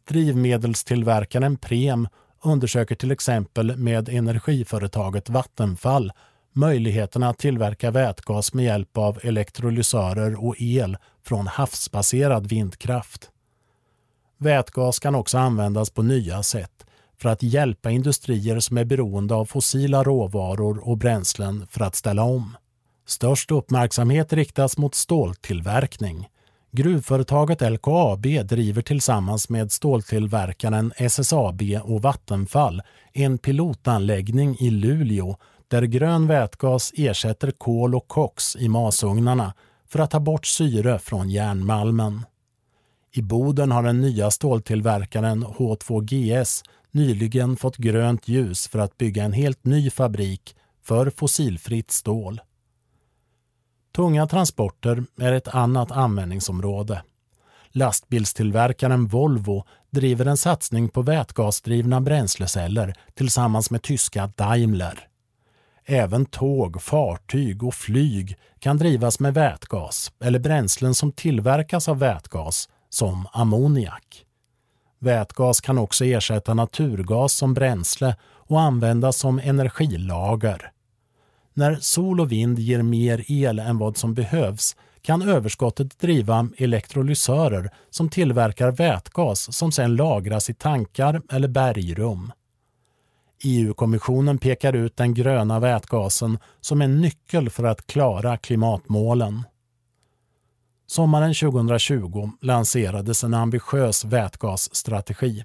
Drivmedelstillverkaren 0.08 1.56
Prem 1.56 2.08
undersöker 2.42 2.94
till 2.94 3.10
exempel 3.10 3.76
med 3.76 4.08
energiföretaget 4.08 5.30
Vattenfall 5.30 6.12
möjligheterna 6.52 7.28
att 7.28 7.38
tillverka 7.38 7.90
vätgas 7.90 8.54
med 8.54 8.64
hjälp 8.64 8.96
av 8.98 9.18
elektrolysörer 9.22 10.44
och 10.44 10.54
el 10.58 10.96
från 11.24 11.46
havsbaserad 11.46 12.46
vindkraft. 12.46 13.30
Vätgas 14.38 14.98
kan 14.98 15.14
också 15.14 15.38
användas 15.38 15.90
på 15.90 16.02
nya 16.02 16.42
sätt 16.42 16.84
för 17.20 17.28
att 17.28 17.42
hjälpa 17.42 17.90
industrier 17.90 18.60
som 18.60 18.78
är 18.78 18.84
beroende 18.84 19.34
av 19.34 19.44
fossila 19.44 20.02
råvaror 20.04 20.88
och 20.88 20.98
bränslen 20.98 21.66
för 21.70 21.80
att 21.84 21.94
ställa 21.94 22.22
om. 22.22 22.56
Störst 23.06 23.50
uppmärksamhet 23.50 24.32
riktas 24.32 24.78
mot 24.78 24.94
ståltillverkning. 24.94 26.28
Gruvföretaget 26.70 27.60
LKAB 27.60 28.22
driver 28.46 28.82
tillsammans 28.82 29.48
med 29.48 29.72
ståltillverkaren 29.72 30.92
SSAB 30.96 31.62
och 31.82 32.02
Vattenfall 32.02 32.82
en 33.12 33.38
pilotanläggning 33.38 34.56
i 34.60 34.70
Luleå 34.70 35.36
där 35.68 35.82
grön 35.82 36.26
vätgas 36.26 36.92
ersätter 36.96 37.50
kol 37.50 37.94
och 37.94 38.08
koks 38.08 38.56
i 38.56 38.68
masugnarna 38.68 39.54
för 39.88 39.98
att 39.98 40.10
ta 40.10 40.20
bort 40.20 40.46
syre 40.46 40.98
från 40.98 41.30
järnmalmen. 41.30 42.22
I 43.12 43.22
Boden 43.22 43.72
har 43.72 43.82
den 43.82 44.00
nya 44.00 44.30
ståltillverkaren 44.30 45.44
H2GS 45.46 46.62
nyligen 46.98 47.56
fått 47.56 47.76
grönt 47.76 48.28
ljus 48.28 48.68
för 48.68 48.78
att 48.78 48.98
bygga 48.98 49.24
en 49.24 49.32
helt 49.32 49.64
ny 49.64 49.90
fabrik 49.90 50.56
för 50.82 51.10
fossilfritt 51.10 51.90
stål. 51.90 52.40
Tunga 53.96 54.26
transporter 54.26 55.04
är 55.20 55.32
ett 55.32 55.48
annat 55.48 55.90
användningsområde. 55.90 57.02
Lastbilstillverkaren 57.68 59.06
Volvo 59.06 59.64
driver 59.90 60.26
en 60.26 60.36
satsning 60.36 60.88
på 60.88 61.02
vätgasdrivna 61.02 62.00
bränsleceller 62.00 62.94
tillsammans 63.14 63.70
med 63.70 63.82
tyska 63.82 64.32
Daimler. 64.36 65.08
Även 65.84 66.26
tåg, 66.26 66.82
fartyg 66.82 67.62
och 67.62 67.74
flyg 67.74 68.36
kan 68.58 68.78
drivas 68.78 69.20
med 69.20 69.34
vätgas 69.34 70.12
eller 70.20 70.38
bränslen 70.38 70.94
som 70.94 71.12
tillverkas 71.12 71.88
av 71.88 71.98
vätgas, 71.98 72.68
som 72.88 73.26
ammoniak. 73.32 74.24
Vätgas 74.98 75.60
kan 75.60 75.78
också 75.78 76.04
ersätta 76.04 76.54
naturgas 76.54 77.32
som 77.32 77.54
bränsle 77.54 78.16
och 78.22 78.60
användas 78.60 79.16
som 79.16 79.38
energilager. 79.38 80.72
När 81.54 81.76
sol 81.76 82.20
och 82.20 82.32
vind 82.32 82.58
ger 82.58 82.82
mer 82.82 83.24
el 83.28 83.58
än 83.58 83.78
vad 83.78 83.96
som 83.96 84.14
behövs 84.14 84.76
kan 85.02 85.22
överskottet 85.22 85.98
driva 86.00 86.48
elektrolysörer 86.56 87.70
som 87.90 88.08
tillverkar 88.08 88.70
vätgas 88.70 89.56
som 89.56 89.72
sedan 89.72 89.96
lagras 89.96 90.50
i 90.50 90.54
tankar 90.54 91.22
eller 91.30 91.48
bergrum. 91.48 92.32
EU-kommissionen 93.44 94.38
pekar 94.38 94.72
ut 94.72 94.96
den 94.96 95.14
gröna 95.14 95.60
vätgasen 95.60 96.38
som 96.60 96.82
en 96.82 97.00
nyckel 97.00 97.50
för 97.50 97.64
att 97.64 97.86
klara 97.86 98.36
klimatmålen. 98.36 99.42
Sommaren 100.90 101.34
2020 101.34 102.30
lanserades 102.40 103.24
en 103.24 103.34
ambitiös 103.34 104.04
vätgasstrategi. 104.04 105.44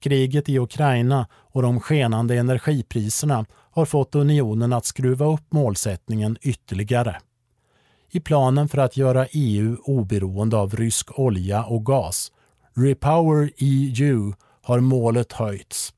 Kriget 0.00 0.48
i 0.48 0.58
Ukraina 0.58 1.26
och 1.32 1.62
de 1.62 1.80
skenande 1.80 2.36
energipriserna 2.36 3.44
har 3.50 3.84
fått 3.84 4.14
unionen 4.14 4.72
att 4.72 4.84
skruva 4.84 5.26
upp 5.26 5.52
målsättningen 5.52 6.36
ytterligare. 6.42 7.20
I 8.10 8.20
planen 8.20 8.68
för 8.68 8.78
att 8.78 8.96
göra 8.96 9.26
EU 9.26 9.76
oberoende 9.84 10.56
av 10.56 10.76
rysk 10.76 11.18
olja 11.18 11.64
och 11.64 11.86
gas, 11.86 12.32
Repower 12.74 13.50
EU, 13.56 14.34
har 14.62 14.80
målet 14.80 15.32
höjts. 15.32 15.94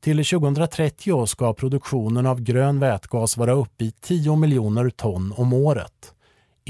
Till 0.00 0.24
2030 0.24 1.26
ska 1.26 1.52
produktionen 1.52 2.26
av 2.26 2.40
grön 2.40 2.80
vätgas 2.80 3.36
vara 3.36 3.52
uppe 3.52 3.84
i 3.84 3.92
10 4.00 4.36
miljoner 4.36 4.90
ton 4.90 5.34
om 5.36 5.52
året. 5.52 6.14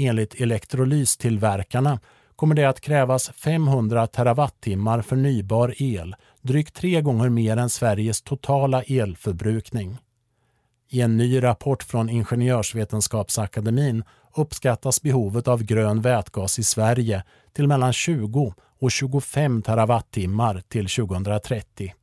Enligt 0.01 0.41
elektrolystillverkarna 0.41 1.99
kommer 2.35 2.55
det 2.55 2.65
att 2.65 2.81
krävas 2.81 3.29
500 3.29 4.07
terawattimmar 4.07 5.01
förnybar 5.01 5.73
el, 5.77 6.15
drygt 6.41 6.75
tre 6.75 7.01
gånger 7.01 7.29
mer 7.29 7.57
än 7.57 7.69
Sveriges 7.69 8.21
totala 8.21 8.83
elförbrukning. 8.83 9.97
I 10.89 11.01
en 11.01 11.17
ny 11.17 11.43
rapport 11.43 11.83
från 11.83 12.09
Ingenjörsvetenskapsakademin 12.09 14.03
uppskattas 14.35 15.01
behovet 15.01 15.47
av 15.47 15.63
grön 15.63 16.01
vätgas 16.01 16.59
i 16.59 16.63
Sverige 16.63 17.23
till 17.53 17.67
mellan 17.67 17.93
20 17.93 18.53
och 18.79 18.91
25 18.91 19.61
terawattimmar 19.61 20.61
till 20.67 20.87
2030. 20.87 21.93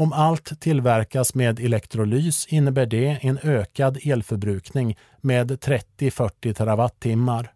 Om 0.00 0.12
allt 0.12 0.60
tillverkas 0.60 1.34
med 1.34 1.60
elektrolys 1.60 2.46
innebär 2.46 2.86
det 2.86 3.18
en 3.20 3.38
ökad 3.42 3.98
elförbrukning 4.04 4.98
med 5.20 5.50
30-40 5.50 6.52
terawattimmar. 6.52 7.52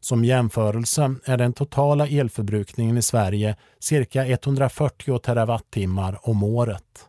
Som 0.00 0.24
jämförelse 0.24 1.14
är 1.24 1.36
den 1.36 1.52
totala 1.52 2.06
elförbrukningen 2.06 2.98
i 2.98 3.02
Sverige 3.02 3.56
cirka 3.78 4.26
140 4.26 5.18
terawattimmar 5.18 6.28
om 6.28 6.42
året. 6.42 7.08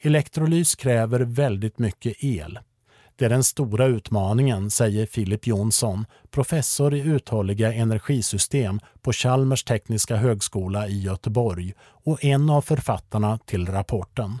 Elektrolys 0.00 0.74
kräver 0.74 1.20
väldigt 1.20 1.78
mycket 1.78 2.24
el. 2.24 2.58
Det 3.18 3.24
är 3.24 3.28
den 3.28 3.44
stora 3.44 3.86
utmaningen, 3.86 4.70
säger 4.70 5.06
Filip 5.06 5.46
Jonsson, 5.46 6.06
professor 6.30 6.94
i 6.94 7.00
uthålliga 7.00 7.72
energisystem 7.72 8.80
på 9.02 9.12
Chalmers 9.12 9.64
tekniska 9.64 10.16
högskola 10.16 10.88
i 10.88 11.00
Göteborg 11.00 11.74
och 11.80 12.24
en 12.24 12.50
av 12.50 12.62
författarna 12.62 13.38
till 13.38 13.66
rapporten. 13.66 14.38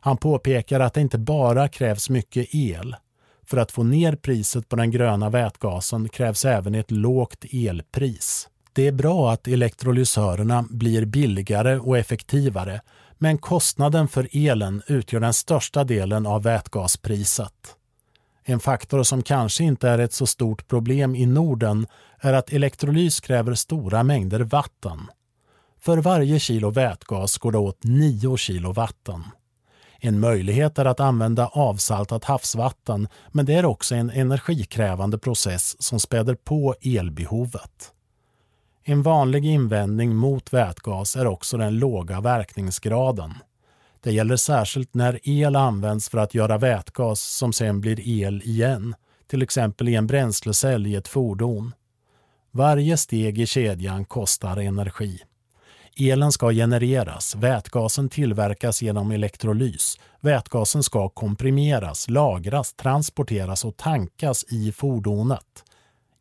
Han 0.00 0.16
påpekar 0.16 0.80
att 0.80 0.94
det 0.94 1.00
inte 1.00 1.18
bara 1.18 1.68
krävs 1.68 2.10
mycket 2.10 2.54
el. 2.54 2.96
För 3.46 3.56
att 3.56 3.72
få 3.72 3.82
ner 3.82 4.16
priset 4.16 4.68
på 4.68 4.76
den 4.76 4.90
gröna 4.90 5.30
vätgasen 5.30 6.08
krävs 6.08 6.44
även 6.44 6.74
ett 6.74 6.90
lågt 6.90 7.44
elpris. 7.52 8.48
Det 8.72 8.86
är 8.86 8.92
bra 8.92 9.32
att 9.32 9.48
elektrolysörerna 9.48 10.64
blir 10.70 11.04
billigare 11.04 11.78
och 11.78 11.98
effektivare 11.98 12.80
men 13.18 13.38
kostnaden 13.38 14.08
för 14.08 14.28
elen 14.32 14.82
utgör 14.86 15.20
den 15.20 15.34
största 15.34 15.84
delen 15.84 16.26
av 16.26 16.42
vätgaspriset. 16.42 17.77
En 18.50 18.60
faktor 18.60 19.02
som 19.02 19.22
kanske 19.22 19.64
inte 19.64 19.88
är 19.88 19.98
ett 19.98 20.12
så 20.12 20.26
stort 20.26 20.68
problem 20.68 21.14
i 21.16 21.26
Norden 21.26 21.86
är 22.20 22.32
att 22.32 22.52
elektrolys 22.52 23.20
kräver 23.20 23.54
stora 23.54 24.02
mängder 24.02 24.40
vatten. 24.40 24.98
För 25.80 25.98
varje 25.98 26.38
kilo 26.38 26.70
vätgas 26.70 27.38
går 27.38 27.52
det 27.52 27.58
åt 27.58 27.84
9 27.84 28.36
kilo 28.36 28.72
vatten. 28.72 29.24
En 30.00 30.20
möjlighet 30.20 30.78
är 30.78 30.84
att 30.84 31.00
använda 31.00 31.46
avsaltat 31.46 32.24
havsvatten 32.24 33.08
men 33.32 33.46
det 33.46 33.54
är 33.54 33.64
också 33.64 33.94
en 33.94 34.10
energikrävande 34.10 35.18
process 35.18 35.82
som 35.82 36.00
späder 36.00 36.34
på 36.34 36.74
elbehovet. 36.80 37.92
En 38.84 39.02
vanlig 39.02 39.46
invändning 39.46 40.16
mot 40.16 40.52
vätgas 40.52 41.16
är 41.16 41.26
också 41.26 41.56
den 41.56 41.78
låga 41.78 42.20
verkningsgraden. 42.20 43.34
Det 44.00 44.12
gäller 44.12 44.36
särskilt 44.36 44.94
när 44.94 45.20
el 45.22 45.56
används 45.56 46.08
för 46.08 46.18
att 46.18 46.34
göra 46.34 46.58
vätgas 46.58 47.20
som 47.20 47.52
sen 47.52 47.80
blir 47.80 48.08
el 48.08 48.42
igen, 48.42 48.94
till 49.26 49.42
exempel 49.42 49.88
i 49.88 49.94
en 49.94 50.06
bränslecell 50.06 50.86
i 50.86 50.94
ett 50.94 51.08
fordon. 51.08 51.72
Varje 52.50 52.96
steg 52.96 53.38
i 53.38 53.46
kedjan 53.46 54.04
kostar 54.04 54.56
energi. 54.56 55.20
Elen 55.96 56.32
ska 56.32 56.50
genereras, 56.52 57.34
vätgasen 57.34 58.08
tillverkas 58.08 58.82
genom 58.82 59.10
elektrolys. 59.10 59.98
Vätgasen 60.20 60.82
ska 60.82 61.08
komprimeras, 61.08 62.08
lagras, 62.10 62.74
transporteras 62.74 63.64
och 63.64 63.76
tankas 63.76 64.44
i 64.48 64.72
fordonet 64.72 65.64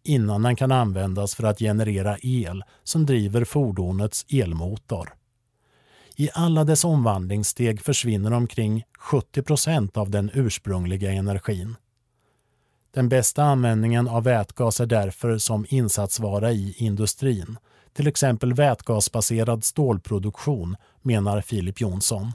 innan 0.07 0.41
den 0.41 0.55
kan 0.55 0.71
användas 0.71 1.35
för 1.35 1.43
att 1.43 1.59
generera 1.59 2.17
el 2.21 2.63
som 2.83 3.05
driver 3.05 3.43
fordonets 3.43 4.25
elmotor. 4.29 5.13
I 6.19 6.29
alla 6.33 6.63
dess 6.63 6.85
omvandlingssteg 6.85 7.81
försvinner 7.81 8.33
omkring 8.33 8.83
70 8.99 9.41
procent 9.41 9.97
av 9.97 10.09
den 10.09 10.31
ursprungliga 10.33 11.11
energin. 11.11 11.75
Den 12.91 13.09
bästa 13.09 13.43
användningen 13.43 14.07
av 14.07 14.23
vätgas 14.23 14.79
är 14.79 14.85
därför 14.85 15.37
som 15.37 15.65
insatsvara 15.69 16.51
i 16.51 16.75
industrin, 16.77 17.57
till 17.93 18.07
exempel 18.07 18.53
vätgasbaserad 18.53 19.63
stålproduktion, 19.63 20.75
menar 21.01 21.41
Filip 21.41 21.81
Jonsson. 21.81 22.31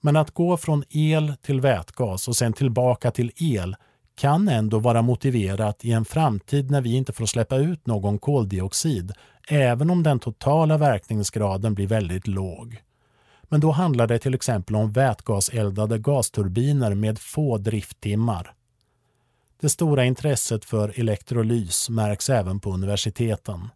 Men 0.00 0.16
att 0.16 0.30
gå 0.30 0.56
från 0.56 0.84
el 0.90 1.34
till 1.42 1.60
vätgas 1.60 2.28
och 2.28 2.36
sen 2.36 2.52
tillbaka 2.52 3.10
till 3.10 3.32
el 3.36 3.76
kan 4.16 4.48
ändå 4.48 4.78
vara 4.78 5.02
motiverat 5.02 5.84
i 5.84 5.92
en 5.92 6.04
framtid 6.04 6.70
när 6.70 6.80
vi 6.80 6.94
inte 6.94 7.12
får 7.12 7.26
släppa 7.26 7.56
ut 7.56 7.86
någon 7.86 8.18
koldioxid, 8.18 9.12
även 9.48 9.90
om 9.90 10.02
den 10.02 10.18
totala 10.18 10.78
verkningsgraden 10.78 11.74
blir 11.74 11.86
väldigt 11.86 12.26
låg. 12.26 12.82
Men 13.42 13.60
då 13.60 13.70
handlar 13.70 14.06
det 14.06 14.18
till 14.18 14.34
exempel 14.34 14.76
om 14.76 14.92
vätgaseldade 14.92 15.98
gasturbiner 15.98 16.94
med 16.94 17.18
få 17.18 17.58
drifttimmar. 17.58 18.54
Det 19.60 19.68
stora 19.68 20.04
intresset 20.04 20.64
för 20.64 21.00
elektrolys 21.00 21.90
märks 21.90 22.30
även 22.30 22.60
på 22.60 22.72
universiteten. 22.72 23.68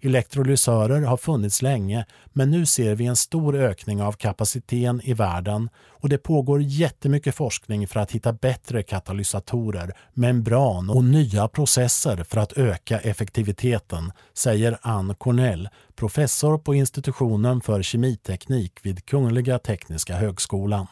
Elektrolysörer 0.00 1.02
har 1.02 1.16
funnits 1.16 1.62
länge 1.62 2.06
men 2.32 2.50
nu 2.50 2.66
ser 2.66 2.94
vi 2.94 3.06
en 3.06 3.16
stor 3.16 3.56
ökning 3.56 4.02
av 4.02 4.12
kapaciteten 4.12 5.00
i 5.04 5.14
världen 5.14 5.68
och 5.88 6.08
det 6.08 6.18
pågår 6.18 6.62
jättemycket 6.62 7.34
forskning 7.34 7.88
för 7.88 8.00
att 8.00 8.12
hitta 8.12 8.32
bättre 8.32 8.82
katalysatorer, 8.82 9.96
membran 10.14 10.90
och 10.90 11.04
nya 11.04 11.48
processer 11.48 12.24
för 12.24 12.40
att 12.40 12.52
öka 12.52 12.98
effektiviteten, 12.98 14.12
säger 14.34 14.78
Ann 14.82 15.14
Cornell, 15.14 15.68
professor 15.96 16.58
på 16.58 16.74
institutionen 16.74 17.60
för 17.60 17.82
kemiteknik 17.82 18.72
vid 18.82 19.06
Kungliga 19.06 19.58
Tekniska 19.58 20.16
högskolan. 20.16 20.86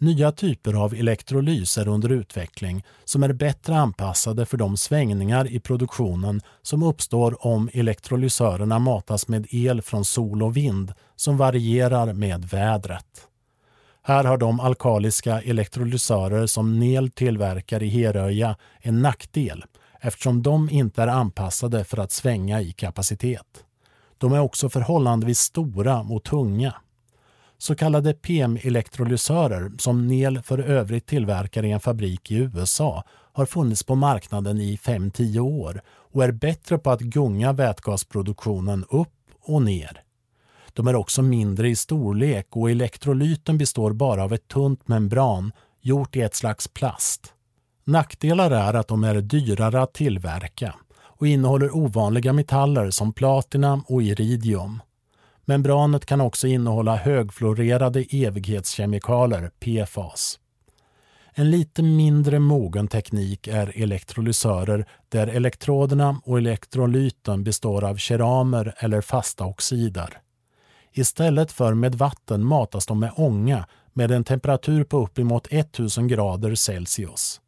Nya 0.00 0.32
typer 0.32 0.74
av 0.74 0.94
elektrolys 0.94 1.78
är 1.78 1.88
under 1.88 2.08
utveckling 2.08 2.84
som 3.04 3.22
är 3.22 3.32
bättre 3.32 3.76
anpassade 3.76 4.46
för 4.46 4.56
de 4.56 4.76
svängningar 4.76 5.52
i 5.52 5.60
produktionen 5.60 6.40
som 6.62 6.82
uppstår 6.82 7.46
om 7.46 7.70
elektrolysörerna 7.72 8.78
matas 8.78 9.28
med 9.28 9.46
el 9.50 9.82
från 9.82 10.04
sol 10.04 10.42
och 10.42 10.56
vind 10.56 10.92
som 11.16 11.36
varierar 11.36 12.12
med 12.12 12.44
vädret. 12.44 13.28
Här 14.02 14.24
har 14.24 14.38
de 14.38 14.60
alkaliska 14.60 15.42
elektrolysörer 15.42 16.46
som 16.46 16.78
NEL 16.78 17.10
tillverkar 17.10 17.82
i 17.82 17.88
Heröja 17.88 18.56
en 18.80 19.02
nackdel 19.02 19.64
eftersom 20.00 20.42
de 20.42 20.70
inte 20.70 21.02
är 21.02 21.06
anpassade 21.06 21.84
för 21.84 21.98
att 21.98 22.12
svänga 22.12 22.60
i 22.60 22.72
kapacitet. 22.72 23.64
De 24.18 24.32
är 24.32 24.40
också 24.40 24.68
förhållandevis 24.68 25.38
stora 25.38 26.00
och 26.00 26.24
tunga. 26.24 26.74
Så 27.58 27.74
kallade 27.74 28.14
PM-elektrolysörer 28.14 29.70
som 29.78 30.06
NEL 30.06 30.42
för 30.42 30.58
övrigt 30.58 31.06
tillverkar 31.06 31.64
i 31.64 31.70
en 31.70 31.80
fabrik 31.80 32.30
i 32.30 32.36
USA 32.36 33.04
har 33.32 33.46
funnits 33.46 33.82
på 33.82 33.94
marknaden 33.94 34.60
i 34.60 34.76
5-10 34.76 35.38
år 35.38 35.80
och 35.88 36.24
är 36.24 36.32
bättre 36.32 36.78
på 36.78 36.90
att 36.90 37.00
gunga 37.00 37.52
vätgasproduktionen 37.52 38.84
upp 38.90 39.14
och 39.40 39.62
ner. 39.62 40.02
De 40.72 40.86
är 40.86 40.96
också 40.96 41.22
mindre 41.22 41.68
i 41.68 41.76
storlek 41.76 42.46
och 42.50 42.70
elektrolyten 42.70 43.58
består 43.58 43.92
bara 43.92 44.24
av 44.24 44.32
ett 44.32 44.48
tunt 44.48 44.88
membran 44.88 45.52
gjort 45.80 46.16
i 46.16 46.20
ett 46.20 46.34
slags 46.34 46.68
plast. 46.68 47.32
Nackdelar 47.84 48.50
är 48.50 48.74
att 48.74 48.88
de 48.88 49.04
är 49.04 49.20
dyrare 49.20 49.82
att 49.82 49.94
tillverka 49.94 50.74
och 50.98 51.26
innehåller 51.26 51.76
ovanliga 51.76 52.32
metaller 52.32 52.90
som 52.90 53.12
platina 53.12 53.82
och 53.86 54.02
iridium. 54.02 54.80
Membranet 55.48 56.06
kan 56.06 56.20
också 56.20 56.46
innehålla 56.46 56.96
högfluorerade 56.96 58.04
evighetskemikalier, 58.10 59.50
PFAS. 59.60 60.38
En 61.34 61.50
lite 61.50 61.82
mindre 61.82 62.38
mogen 62.38 62.88
teknik 62.88 63.48
är 63.48 63.82
elektrolysörer 63.82 64.86
där 65.08 65.26
elektroderna 65.26 66.20
och 66.24 66.38
elektrolyten 66.38 67.44
består 67.44 67.84
av 67.84 67.96
keramer 67.96 68.74
eller 68.78 69.00
fasta 69.00 69.44
oxider. 69.44 70.20
Istället 70.92 71.52
för 71.52 71.74
med 71.74 71.94
vatten 71.94 72.44
matas 72.44 72.86
de 72.86 73.00
med 73.00 73.12
ånga 73.16 73.66
med 73.92 74.10
en 74.10 74.24
temperatur 74.24 74.84
på 74.84 74.98
uppemot 74.98 75.46
1000 75.50 76.08
grader 76.08 76.54
Celsius. 76.54 77.40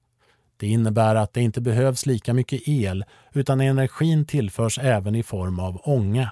Det 0.57 0.67
innebär 0.67 1.15
att 1.15 1.33
det 1.33 1.43
inte 1.43 1.61
behövs 1.61 2.07
lika 2.07 2.35
mycket 2.35 2.69
el 2.69 3.05
utan 3.33 3.61
energin 3.61 4.27
tillförs 4.27 4.79
även 4.79 5.15
i 5.15 5.23
form 5.23 5.61
av 5.61 5.81
ånga. 5.85 6.31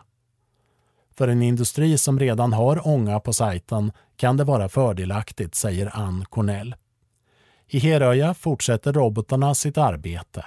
För 1.19 1.29
en 1.29 1.43
industri 1.43 1.99
som 1.99 2.19
redan 2.19 2.53
har 2.53 2.89
ånga 2.89 3.21
på 3.21 3.33
sajten 3.33 3.93
kan 4.17 4.37
det 4.37 4.45
vara 4.45 4.69
fördelaktigt, 4.69 5.55
säger 5.55 5.97
Ann 5.97 6.25
Cornell. 6.25 6.75
I 7.67 7.79
Heröja 7.79 8.35
fortsätter 8.35 8.93
robotarna 8.93 9.55
sitt 9.55 9.79
arbete. 9.79 10.45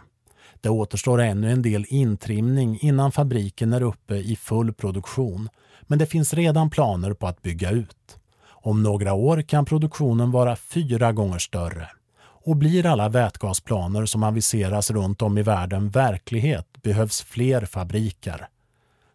Det 0.62 0.70
återstår 0.70 1.22
ännu 1.22 1.52
en 1.52 1.62
del 1.62 1.86
intrimning 1.88 2.80
innan 2.82 3.12
fabriken 3.12 3.74
är 3.74 3.82
uppe 3.82 4.16
i 4.16 4.36
full 4.36 4.74
produktion, 4.74 5.50
men 5.82 6.00
det 6.00 6.06
finns 6.06 6.34
redan 6.34 6.70
planer 6.70 7.14
på 7.14 7.28
att 7.28 7.42
bygga 7.42 7.72
ut. 7.72 8.18
Om 8.48 8.84
några 8.84 9.14
år 9.14 9.42
kan 9.42 9.66
produktionen 9.66 10.32
vara 10.32 10.56
fyra 10.56 11.12
gånger 11.12 11.40
större. 11.40 11.90
Och 12.22 12.56
blir 12.56 12.86
alla 12.86 13.10
vätgasplaner 13.10 14.06
som 14.06 14.24
aviseras 14.24 14.92
runt 14.92 15.22
om 15.22 15.38
i 15.38 15.44
världen 15.44 15.90
verklighet 15.90 16.68
behövs 16.82 17.22
fler 17.22 17.66
fabriker. 17.66 18.48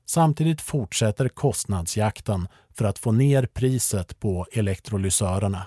Samtidigt 0.07 0.61
fortsätter 0.61 1.29
kostnadsjakten 1.29 2.49
för 2.71 2.85
att 2.85 2.99
få 2.99 3.13
ner 3.13 3.47
priset 3.47 4.21
på 4.21 4.47
elektrolysörerna. 4.53 5.67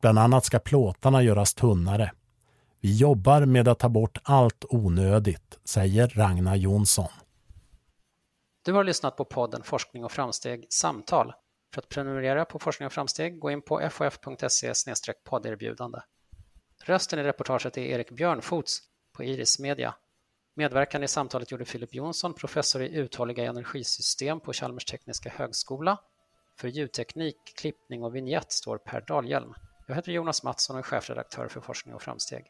Bland 0.00 0.18
annat 0.18 0.44
ska 0.44 0.58
plåtarna 0.58 1.22
göras 1.22 1.54
tunnare. 1.54 2.12
Vi 2.80 2.96
jobbar 2.96 3.44
med 3.44 3.68
att 3.68 3.78
ta 3.78 3.88
bort 3.88 4.18
allt 4.22 4.64
onödigt, 4.68 5.58
säger 5.64 6.08
Ragnar 6.08 6.56
Jonsson. 6.56 7.08
Du 8.64 8.72
har 8.72 8.84
lyssnat 8.84 9.16
på 9.16 9.24
podden 9.24 9.62
Forskning 9.62 10.04
och 10.04 10.12
framsteg 10.12 10.66
Samtal. 10.70 11.32
För 11.74 11.82
att 11.82 11.88
prenumerera 11.88 12.44
på 12.44 12.58
Forskning 12.58 12.86
och 12.86 12.92
framsteg, 12.92 13.38
gå 13.38 13.50
in 13.50 13.62
på 13.62 13.88
fof.se 13.90 14.72
podderbjudande. 15.24 15.98
Rösten 16.84 17.18
i 17.18 17.22
reportaget 17.22 17.78
är 17.78 17.82
Erik 17.82 18.10
Björnfots 18.10 18.80
på 19.16 19.24
Iris 19.24 19.58
Media. 19.58 19.94
Medverkan 20.60 21.02
i 21.02 21.08
samtalet 21.08 21.50
gjorde 21.50 21.64
Filip 21.64 21.94
Jonsson, 21.94 22.34
professor 22.34 22.82
i 22.82 22.94
uthålliga 22.96 23.44
energisystem 23.44 24.40
på 24.40 24.52
Chalmers 24.52 24.84
tekniska 24.84 25.30
högskola. 25.36 25.98
För 26.58 26.68
ljudteknik, 26.68 27.36
klippning 27.56 28.04
och 28.04 28.16
vignett 28.16 28.52
står 28.52 28.78
Per 28.78 29.00
Dahlhjelm. 29.00 29.54
Jag 29.86 29.94
heter 29.94 30.12
Jonas 30.12 30.42
Mattsson 30.42 30.76
och 30.76 30.80
är 30.80 30.82
chefredaktör 30.82 31.48
för 31.48 31.60
Forskning 31.60 31.94
och 31.94 32.02
framsteg. 32.02 32.44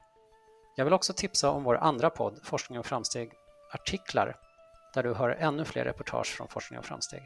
Jag 0.77 0.85
vill 0.85 0.95
också 0.95 1.13
tipsa 1.13 1.51
om 1.51 1.65
vår 1.65 1.77
andra 1.77 2.11
podd, 2.11 2.41
Forskning 2.43 2.79
och 2.79 2.87
framsteg 2.87 3.33
artiklar, 3.73 4.37
där 4.95 5.03
du 5.03 5.15
hör 5.15 5.31
ännu 5.31 5.65
fler 5.65 5.85
reportage 5.85 6.37
från 6.37 6.49
Forskning 6.49 6.79
och 6.79 6.85
framsteg. 6.85 7.23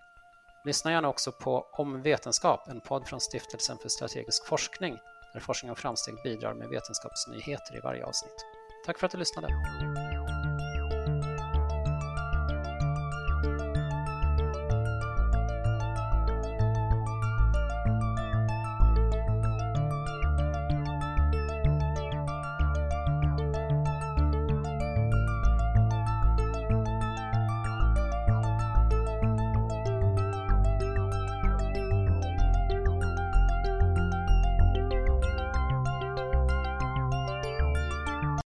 Lyssna 0.65 0.93
gärna 0.93 1.09
också 1.09 1.33
på 1.33 1.67
Om 1.73 2.03
vetenskap, 2.03 2.69
en 2.69 2.81
podd 2.81 3.07
från 3.09 3.21
Stiftelsen 3.21 3.79
för 3.79 3.89
strategisk 3.89 4.47
forskning, 4.47 4.99
där 5.33 5.41
Forskning 5.41 5.73
och 5.73 5.79
framsteg 5.79 6.15
bidrar 6.25 6.55
med 6.55 6.69
vetenskapsnyheter 6.69 7.77
i 7.77 7.81
varje 7.81 8.05
avsnitt. 8.05 8.47
Tack 8.87 8.99
för 8.99 9.07
att 9.07 9.13
du 9.13 9.19
lyssnade! 9.19 9.49